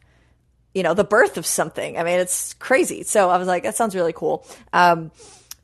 [0.73, 1.97] you know, the birth of something.
[1.97, 3.01] I mean, it's crazy.
[3.01, 4.45] So I was like, that sounds really cool.
[4.71, 5.11] Um,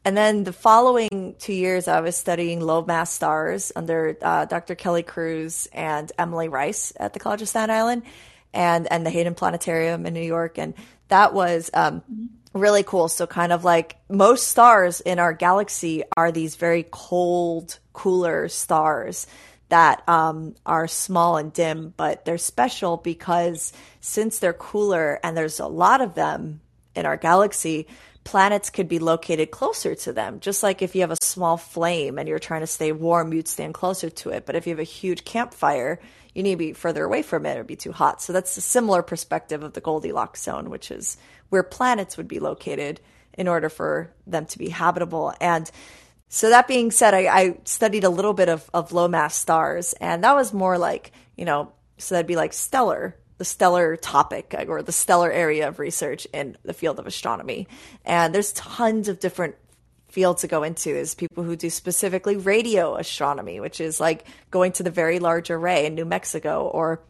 [0.04, 4.74] and then the following two years, I was studying low mass stars under uh, Dr.
[4.74, 8.04] Kelle Cruz and Emily Rice at the College of Staten Island
[8.54, 10.58] and, and the Hayden Planetarium in New York.
[10.58, 10.74] And
[11.08, 12.02] that was um,
[12.54, 13.08] really cool.
[13.08, 19.28] So, kind of like most stars in our galaxy are these very cold, cooler stars
[19.70, 25.60] that um, are small and dim, but they're special because since they're cooler and there's
[25.60, 26.62] a lot of them
[26.96, 27.88] in our galaxy,
[28.24, 30.40] planets could be located closer to them.
[30.40, 33.48] Just like if you have a small flame and you're trying to stay warm, you'd
[33.48, 34.46] stand closer to it.
[34.46, 36.00] But if you have a huge campfire,
[36.34, 38.22] you need to be further away from it or be too hot.
[38.22, 41.18] So that's a similar perspective of the Goldilocks zone, which is
[41.50, 43.00] where planets would be located
[43.38, 45.34] in order for them to be habitable.
[45.40, 45.70] And
[46.30, 49.94] so that being said, I, I studied a little bit of, of low mass stars,
[49.94, 54.56] and that was more like, you know, so that'd be like stellar, the stellar topic
[54.68, 57.68] or the stellar area of research in the field of astronomy.
[58.04, 59.56] And there's tons of different
[60.14, 64.72] fields to go into is people who do specifically radio astronomy, which is like going
[64.72, 67.02] to the very large array in New Mexico or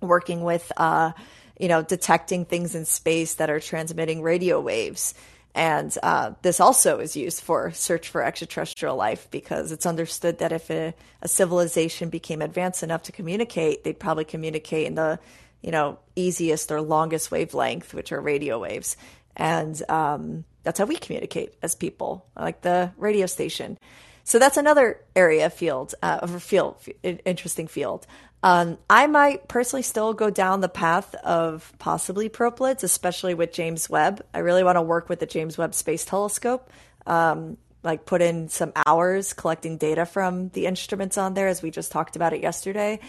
[0.00, 1.10] working with, uh,
[1.58, 5.14] you know, detecting things in space that are transmitting radio waves
[5.54, 10.52] And uh, this also is used for search for extraterrestrial life because it's understood that
[10.52, 15.18] if a, a, civilization became advanced enough to communicate, they'd probably communicate in the
[15.62, 18.96] you know easiest or longest wavelength, which are radio waves.
[19.36, 23.78] And um, that's how we communicate as people, like the radio station.
[24.24, 28.06] So that's another area field uh, of a field, interesting field.
[28.42, 33.88] Um, I might personally still go down the path of possibly proplyds, especially with James
[33.88, 34.24] Webb.
[34.34, 36.70] I really want to work with the James Webb Space Telescope,
[37.06, 41.70] um, like put in some hours collecting data from the instruments on there, as we
[41.70, 43.00] just talked about it yesterday.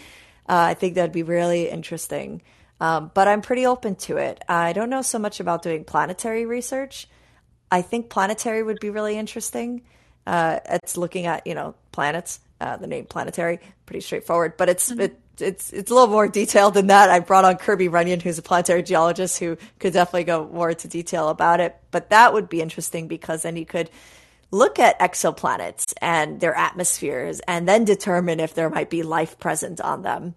[0.48, 2.42] Uh, I think that'd be really interesting.
[2.80, 4.42] Um, but I'm pretty open to it.
[4.48, 7.08] I don't know so much about doing planetary research.
[7.70, 9.82] I think planetary would be really interesting.
[10.26, 12.40] Uh, it's looking at you know planets.
[12.58, 15.02] Uh, the name planetary, pretty straightforward, but it's mm-hmm.
[15.02, 17.10] it, it's it's a little more detailed than that.
[17.10, 20.88] I brought on Kirby Runyon, who's a planetary geologist, who could definitely go more into
[20.88, 21.76] detail about it.
[21.90, 23.90] But that would be interesting because then you could
[24.50, 29.80] look at exoplanets and their atmospheres, and then determine if there might be life present
[29.80, 30.34] on them.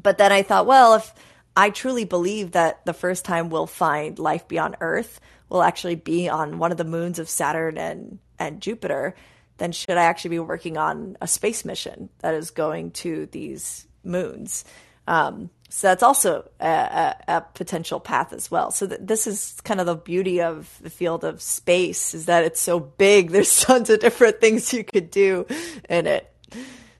[0.00, 1.12] But then I thought, well, if
[1.56, 5.20] I truly believe that the first time we'll find life beyond Earth
[5.52, 9.14] will actually be on one of the moons of Saturn and and Jupiter,
[9.58, 13.86] then should I actually be working on a space mission that is going to these
[14.02, 14.64] moons.
[15.06, 18.70] Um, so that's also a, a, a, potential path as well.
[18.70, 22.44] So th- this is kind of the beauty of the field of space is that
[22.44, 23.30] it's so big.
[23.32, 25.46] There's tons of different things you could do
[25.88, 26.32] in it.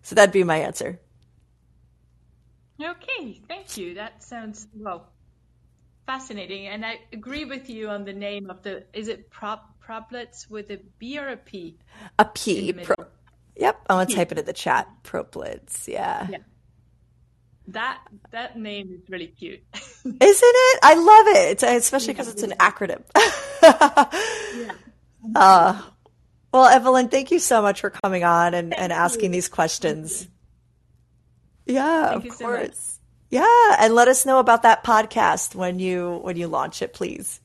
[0.02, 0.98] So that'd be my answer.
[2.82, 3.94] Okay, thank you.
[3.94, 5.12] That sounds well
[6.06, 8.84] fascinating, and I agree with you on the name of the.
[8.92, 11.78] Is it prop proplyds with a B or a P?
[12.18, 12.72] A P.
[12.72, 13.06] Pro-
[13.56, 14.88] yep, I want to type it in the chat.
[15.04, 15.88] Proplyds.
[15.88, 16.28] Yeah.
[16.30, 16.38] Yeah.
[17.68, 18.00] That
[18.30, 19.62] that name is really cute.
[20.04, 20.78] Isn't it?
[20.82, 23.02] I love it, especially because it's an acronym.
[24.56, 24.72] yeah.
[25.34, 25.82] Uh,
[26.52, 30.28] well, Evelyn, thank you so much for coming on and, and asking these questions.
[31.66, 32.78] Yeah, thank of course.
[32.78, 32.91] So
[33.32, 37.40] yeah, and let us know about that podcast when you when you launch it, please.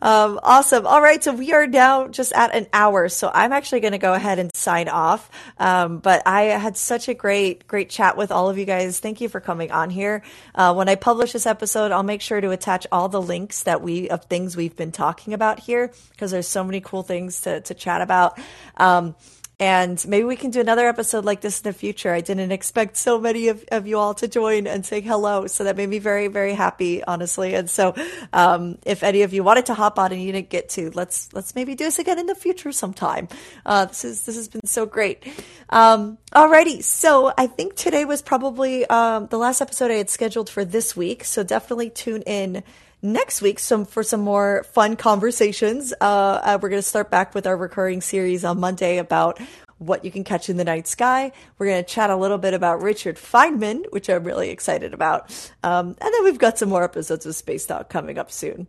[0.00, 0.86] Um, awesome.
[0.86, 1.22] All right.
[1.22, 3.08] So we are now just at an hour.
[3.08, 5.28] So I'm actually going to go ahead and sign off.
[5.58, 9.00] Um, but I had such a great, great chat with all of you guys.
[9.00, 10.22] Thank you for coming on here.
[10.54, 13.82] Uh, when I publish this episode, I'll make sure to attach all the links that
[13.82, 17.60] we, of things we've been talking about here because there's so many cool things to,
[17.62, 18.38] to chat about.
[18.76, 19.16] Um,
[19.60, 22.12] and maybe we can do another episode like this in the future.
[22.12, 25.48] I didn't expect so many of, of you all to join and say hello.
[25.48, 27.54] So that made me very, very happy, honestly.
[27.54, 27.94] And so,
[28.32, 31.32] um, if any of you wanted to hop on and you didn't get to, let's,
[31.32, 33.26] let's maybe do this again in the future sometime.
[33.66, 35.24] Uh, this is, this has been so great.
[35.70, 36.80] Um, alrighty.
[36.84, 40.96] So I think today was probably, um, the last episode I had scheduled for this
[40.96, 41.24] week.
[41.24, 42.62] So definitely tune in
[43.02, 45.92] next week some for some more fun conversations.
[46.00, 49.40] Uh, uh, we're going to start back with our recurring series on Monday about
[49.78, 51.32] what you can catch in the night sky.
[51.56, 55.30] We're going to chat a little bit about Richard Feynman, which I'm really excited about.
[55.62, 58.66] Um, and then we've got some more episodes of Space Talk coming up soon.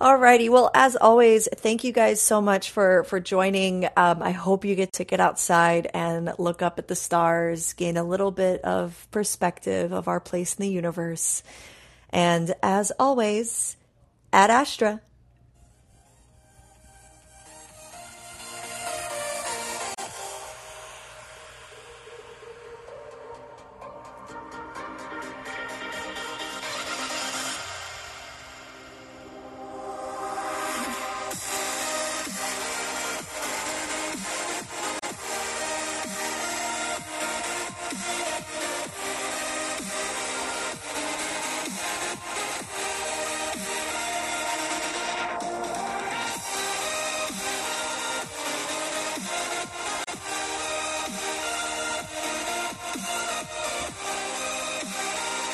[0.00, 0.50] Alrighty.
[0.50, 3.86] Well, as always, thank you guys so much for, for joining.
[3.96, 7.96] Um, I hope you get to get outside and look up at the stars, gain
[7.96, 11.42] a little bit of perspective of our place in the universe.
[12.10, 13.76] And as always,
[14.32, 15.00] Ad Astra.